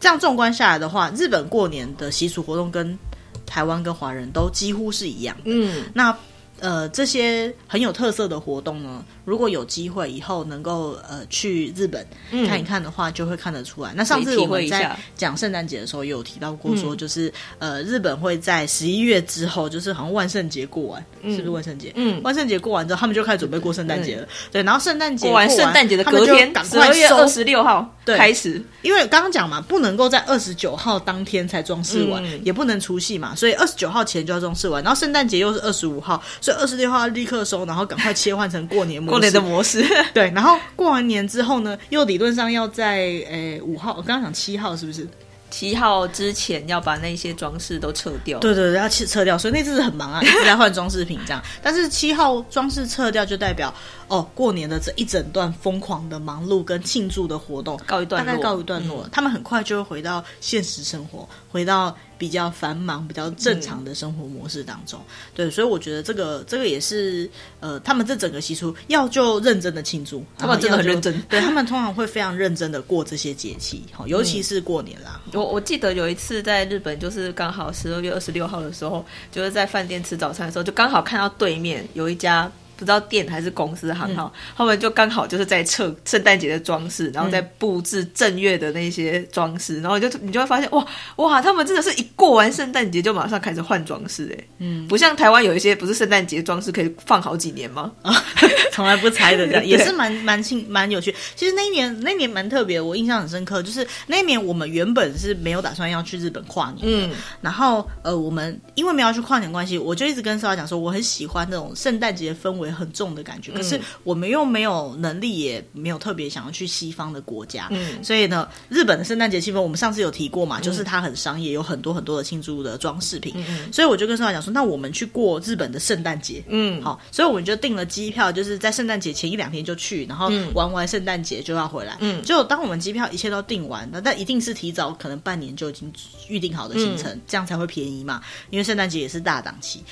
[0.00, 2.98] 这样纵观下来的话，日本过年的习俗活动跟
[3.44, 6.16] 台湾跟华人都几乎是一样的，嗯，那。
[6.60, 12.06] 呃，这些很有特色的活动呢，如果有机会以后能够呃去日本
[12.46, 13.92] 看一看的话，嗯、就会看得出来。
[13.94, 21.92] 那上次我们在讲圣诞节的时候，也有提到过说，就是、嗯、呃日本会在十一月之后，就是好像万圣节过完，嗯、是不是万圣节？
[21.94, 24.22] 嗯，万圣节过完之后，他们就开始准备过圣诞节了。
[24.22, 34.82] 嗯、对，然后圣诞节过完，圣诞节的隔天，十二月二十六号开始，因为刚刚讲嘛，不能够在二十九号当天才装饰完，嗯、也不能除夕嘛，所以二十九号前就要装饰完。
[34.82, 36.22] 然后圣诞节又是二十五号。
[36.40, 39.17] 所以二十六号立刻收，然后赶快切换成过年模式。
[39.18, 40.30] 过年的模式， 对。
[40.34, 45.06] 然后过完年之后呢，又理论上要在诶五号，我刚刚讲七号是不是？
[45.50, 48.38] 七号之前要把那些装饰都撤掉。
[48.38, 49.38] 对对对，要撤撤掉。
[49.38, 51.42] 所以那次是很忙啊， 一直在换装饰品这样。
[51.62, 53.72] 但是七号装饰撤掉，就代表
[54.08, 59.02] 哦，过年的这一整段疯狂的忙碌跟庆祝的活动告一段落，大概告一段落。
[59.04, 61.96] 嗯、他们很快就会回到现实生活，回到。
[62.18, 64.98] 比较繁忙、比较正常的生活模式当中。
[64.98, 71.18] 嗯、对，所以我觉得这个这个也是呃，他们这整个习俗要就认真的庆祝，他们真的很认真。
[71.30, 75.20] 对，他们通常会非常认真的过这些节气，尤其是过年啦。
[75.26, 82.50] 嗯、我我记得有一次在日本，就是刚好十二月二十六号的时候，就是在饭店吃早餐的时候，就刚好看到对面有一家。
[82.78, 97.90] 不知道店还是公司行号，嗯、他们就刚好就是在测圣诞节的装饰，然后在布置正月的那些装饰，然后就你就会发现哇哇，他们真的是一过完圣诞节就马上开始换装饰哎，嗯，不像台湾有一些不是圣诞节装饰可以放好几年吗？
[98.02, 98.14] 啊，
[98.70, 101.12] 从来不拆的这样， 也是蛮蛮庆蛮有趣。
[101.34, 107.10] 其实那一年那一年蛮特别，我印象很深刻，就是那一年我们原本是没有打算要去日本跨年，嗯，
[107.40, 112.67] 然后呃我们因为没有要去跨年关系，我就一直跟少华讲说，我很喜欢那种圣诞节氛围。
[112.70, 135.92] 很重的感觉，可是我们又没有能力，也没有特别想要去西方的国家，嗯，所以呢，日本的圣诞节气氛，我们上次有提过嘛，就是它很商业，有很多很多的庆祝的装饰品，嗯，所以我就跟少华讲说，那我们去过日本的圣诞节，嗯，好，所以我们就订了机票，就是在圣诞节前一两天就去，然后玩完圣诞节就要回来，嗯，就当我们机票一切都订完，那但一定是提早可能半年就已经
[136.28, 139.82] 预定好的行程，这样才会便宜嘛，因为圣诞节也是大档期。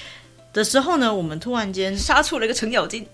[0.56, 3.06] 的时候呢，我们突然间杀出了一个程咬金，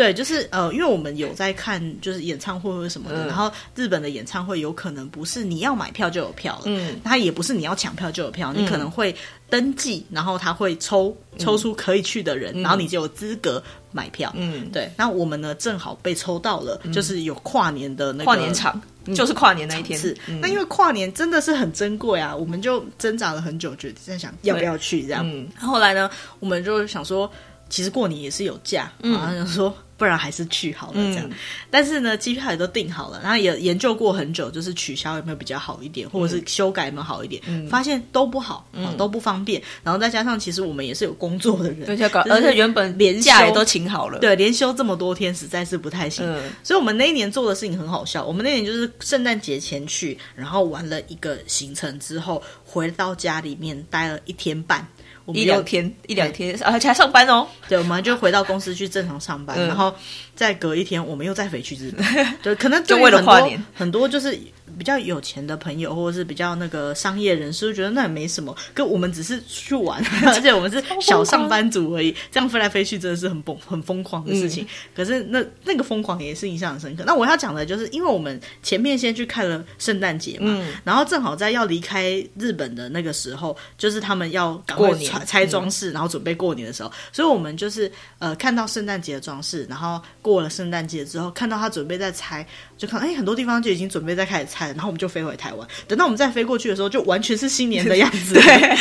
[0.00, 9.14] 对，就是呃，因为我们有在看，就是演唱会或者什么的，嗯、然后日本的演唱会有可能不是你要买票就有票了，嗯，它也不是你要抢票就有票，嗯、你可能会
[9.50, 18.80] 登记，然后他会抽抽出可以去的人，嗯、然后你就有资格买票，嗯，对，那我们呢正好被抽到了，嗯、就是有跨年的那个跨年场。
[19.14, 25.26] 就是跨年那一天，是那因为跨年真的是很珍贵啊，我们就挣扎了很久，就在想要不要去这样。
[25.26, 27.28] 嗯，后来呢，我们就想说，
[27.70, 29.74] 其实过年也是有假，然后想说。
[30.00, 31.36] 不然还是去好了这样，嗯、
[31.70, 39.60] 但是呢，机票也都订好了，然后也研究过很久，就是取消有没有比较好一点，或者是修改有没有好一点，嗯、发现都不好，嗯、都不方便。
[39.84, 46.24] 然后再加上，其实我们也是有工作的人，对，而且原本连假也都请好了，对，连休这么多天实在是不太行。
[46.26, 54.88] 嗯、所以我们那一年做的事情很好笑，我们那年就是圣诞节前去，然后玩了一个行程之后，回到家里面待了一天半。
[55.34, 57.46] 一两天，一两天，而且还上班哦。
[57.68, 59.94] 对，我们就回到公司去正常上班，然后
[60.34, 62.04] 再隔一天，我们又再回去日本。
[62.42, 64.38] 对，可能就为了跨年，很多就是。
[64.78, 68.56] 比较有钱的朋友，或者是比较那个商业人士，就觉得那也没什么。
[68.74, 74.64] 可我们只是去玩， 而且我们是小上班族而已，这样飞来飞去真的是很疯很疯狂的事情。
[74.64, 77.04] 嗯、可是那那个疯狂也是印象很深刻。
[77.06, 92.46] 那我要讲的就是，因为我们前面先去看了圣诞节嘛，嗯、然后正好在要离开日本的那个时候，就是他们要赶快拆拆装饰，然后准备过年的时候，所以我们就是呃看到圣诞节的装饰，然后过了圣诞节之后，看到他准备在拆。
[92.80, 95.68] 就看哎，很多地方就已经准备在开始拆了，然后我们就飞回台湾。
[95.86, 98.76] 等到我们再飞过去的时候，就完全是新年的样子， 对，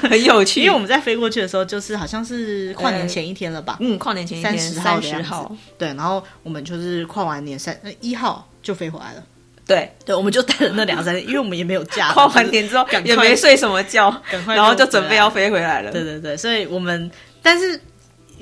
[0.08, 0.62] 很有趣。
[0.62, 3.76] 因为我们在飞过去的时候，就是好像是跨年前一天了吧？
[3.80, 5.54] 嗯，跨年前一天，三十号。
[5.76, 9.22] 对，然后我们就是跨完年三一号就飞回来了。
[9.66, 12.12] 对，对，我们就待了那两三天，因为我们也没有假。
[12.16, 15.92] 跨完年之后也没睡什么觉，赶快，然后就准备要飞回来了。
[15.92, 17.10] 对对对，所以我们
[17.42, 17.78] 但是。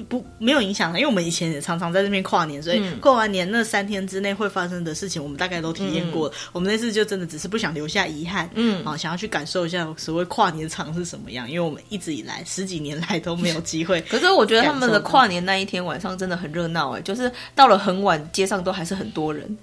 [0.09, 6.35] 不，没有影响，因为我们以前也常常在这边跨年，所以过完年那三天之内会发生的事情，我们大概都体验过了。
[6.35, 14.01] 嗯、我们那次就真的只是不想留下遗憾，嗯，啊，想要去感受一下所谓跨年场是什么样，因为我们一直以来十几年来都没有机会。
[14.09, 19.57] 可是我觉得他们的跨年那一天晚上真的很热闹，哎，就是到了很晚，街上都还是很多人。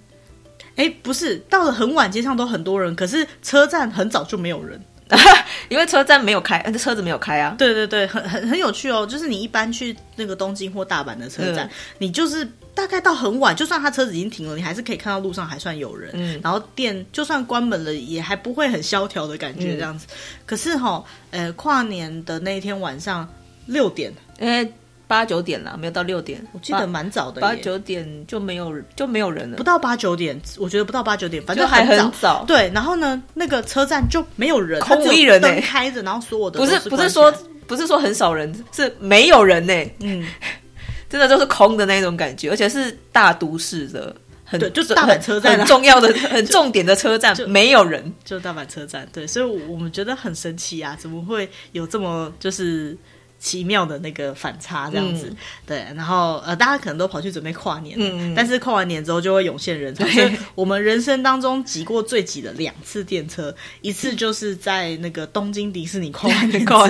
[0.76, 4.82] 哎，不是，到了很晚，街上都很多人，可是车站很早就没有人。
[5.70, 7.56] 因为车站没有开，车子没有开啊。
[7.58, 9.06] 对对对，很很很有趣哦。
[9.06, 16.12] 就是你一般去那个东京或大阪的车站，嗯、你就是大概到很晚，就算他车子已经停了，你还是可以看到路上还算有人。
[16.14, 20.06] 嗯，然后店就算关门了，也还不会很萧条的感觉这样子。
[20.10, 23.28] 嗯、可是哈、哦，呃，跨年的那一天晚上
[23.66, 24.72] 六点，诶
[25.10, 27.42] 八九点了，没有到六点，我记得蛮早的。
[27.42, 32.46] 八九点就没有就没有人了，不到八九点，我觉得不到八九点，反正还很早。
[32.46, 37.34] 对，然后呢，那个车站就没有人，空无一人呢，灯开着，然后所有的不是不是说
[37.66, 39.74] 不是说很少人，是没有人呢。
[40.02, 40.28] 嗯，
[41.10, 49.10] 真的就是空的那种感觉，而且是大都市的，很就是大阪车站很重要的 很重点的车站，没有人，就大阪车站。
[49.12, 52.96] 对，所以我们觉得很神奇啊，怎么会有这么就是。
[53.40, 60.06] 奇妙的那个反差，这样子，嗯、对，然后呃，大家可能都跑去准备跨年，嗯，但是跨完年之后就会涌现人潮。
[60.08, 66.88] 所以我们人生当中挤过最挤的两次电车，一次就是在那个东京迪士尼跨完年之后，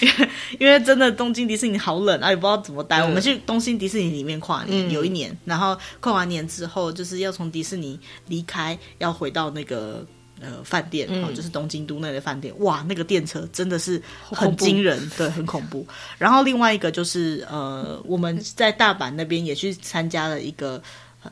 [0.00, 0.28] 因为
[0.60, 3.00] 因为真的东京迪士尼好冷啊，也不知道怎么待。
[3.00, 10.06] 嗯、我们去东京迪士尼里面跨年，嗯、有一年，然后跨完年之后就是要从迪士尼离开，要回到那个。
[10.44, 15.86] 呃饭店，哦、嗯，就是东京都内的饭店，哇，那个电车真的是很惊人，对，很恐怖。
[16.18, 20.82] 然后另外一个就是呃，我们在大阪那边也去参加了一个。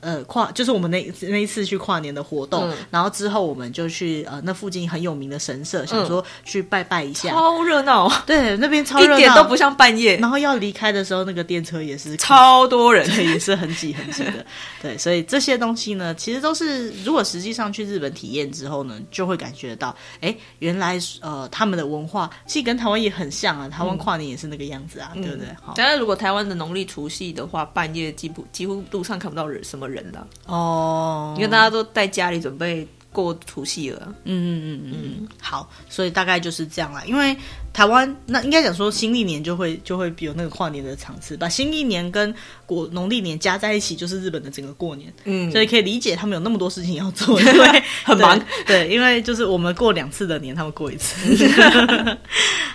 [0.01, 8.11] 呃，跨就是我们那那一次去跨年的活动，嗯、然后之后我们就去呃那附近很有名的神社，嗯、想说去拜拜一下，超热闹。
[8.27, 10.17] 对，那边超热闹，一点都不像半夜。
[10.17, 14.45] 然后要离开的时候，那个电车也是超多人，对，也是很挤很挤的。
[14.81, 25.49] 对，所以这些东西呢，其实都是如果实际上去日本体验之后呢，就会感觉到，哎，原来呃他们的文化其实跟台湾也很像啊，台湾跨年也是那个样子啊，嗯、对不对？
[25.63, 29.82] 好，当然如果台湾的农历除夕的话，半夜几乎几乎路上看不到人什么。
[29.89, 34.15] 人了哦，因为大家都在家里准备过除夕了。
[34.25, 37.03] 嗯嗯嗯嗯嗯，好，所以大概就是这样啦。
[37.07, 37.37] 因为
[37.73, 42.35] 台湾那应该讲说新历年就会就会有那个跨年的场次，把新历年跟
[42.67, 45.13] 国农历年加在一起，就是日本的整个过年。
[45.25, 48.87] 嗯，所以可以理解他们有那么多事情要做，因为 很忙对。
[48.87, 51.17] 对，因为就是我们过两次的年，他们过一次。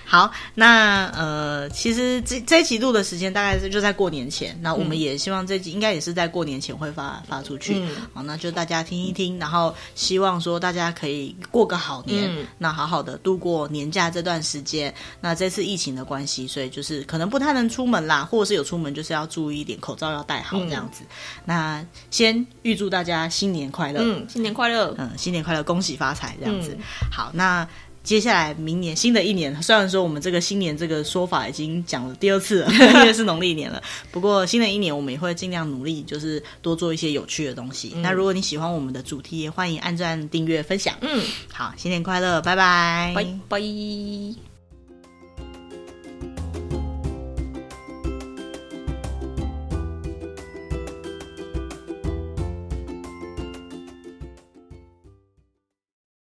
[0.04, 7.76] 好，那呃，其实这这一集录的时间大概是就在过年前，那我们也希望这集应该也是在过年前会发发出去。
[7.78, 14.87] 嗯，好，那就大家听一听，然后希望说大家可以过个好年，嗯、那好好的度过年假这段时间。
[15.22, 21.04] 那这次疫情的关系，所以就是可能不太能出门啦，或者是有出门就是要注意一点，口罩要戴好这样子。
[21.04, 21.08] 嗯、
[21.46, 26.76] 那先预祝大家新年快乐，嗯，新年快乐，嗯，新年快乐，恭喜发财这样子。
[26.78, 27.68] 嗯、好，那。
[28.04, 33.84] 接下来明年新的一年，虽然说我们这个新年这个说法已经讲了第二次了， 因为是农历年了。
[34.12, 37.92] 不过新的一年我们也会尽量努力，就是多做一些有趣的东西。
[37.96, 40.96] 嗯、那如果你喜欢我们的主题，也欢迎按赞、订阅、分享。
[41.02, 41.22] 嗯，
[41.52, 44.47] 好，新年快乐，拜拜，拜拜。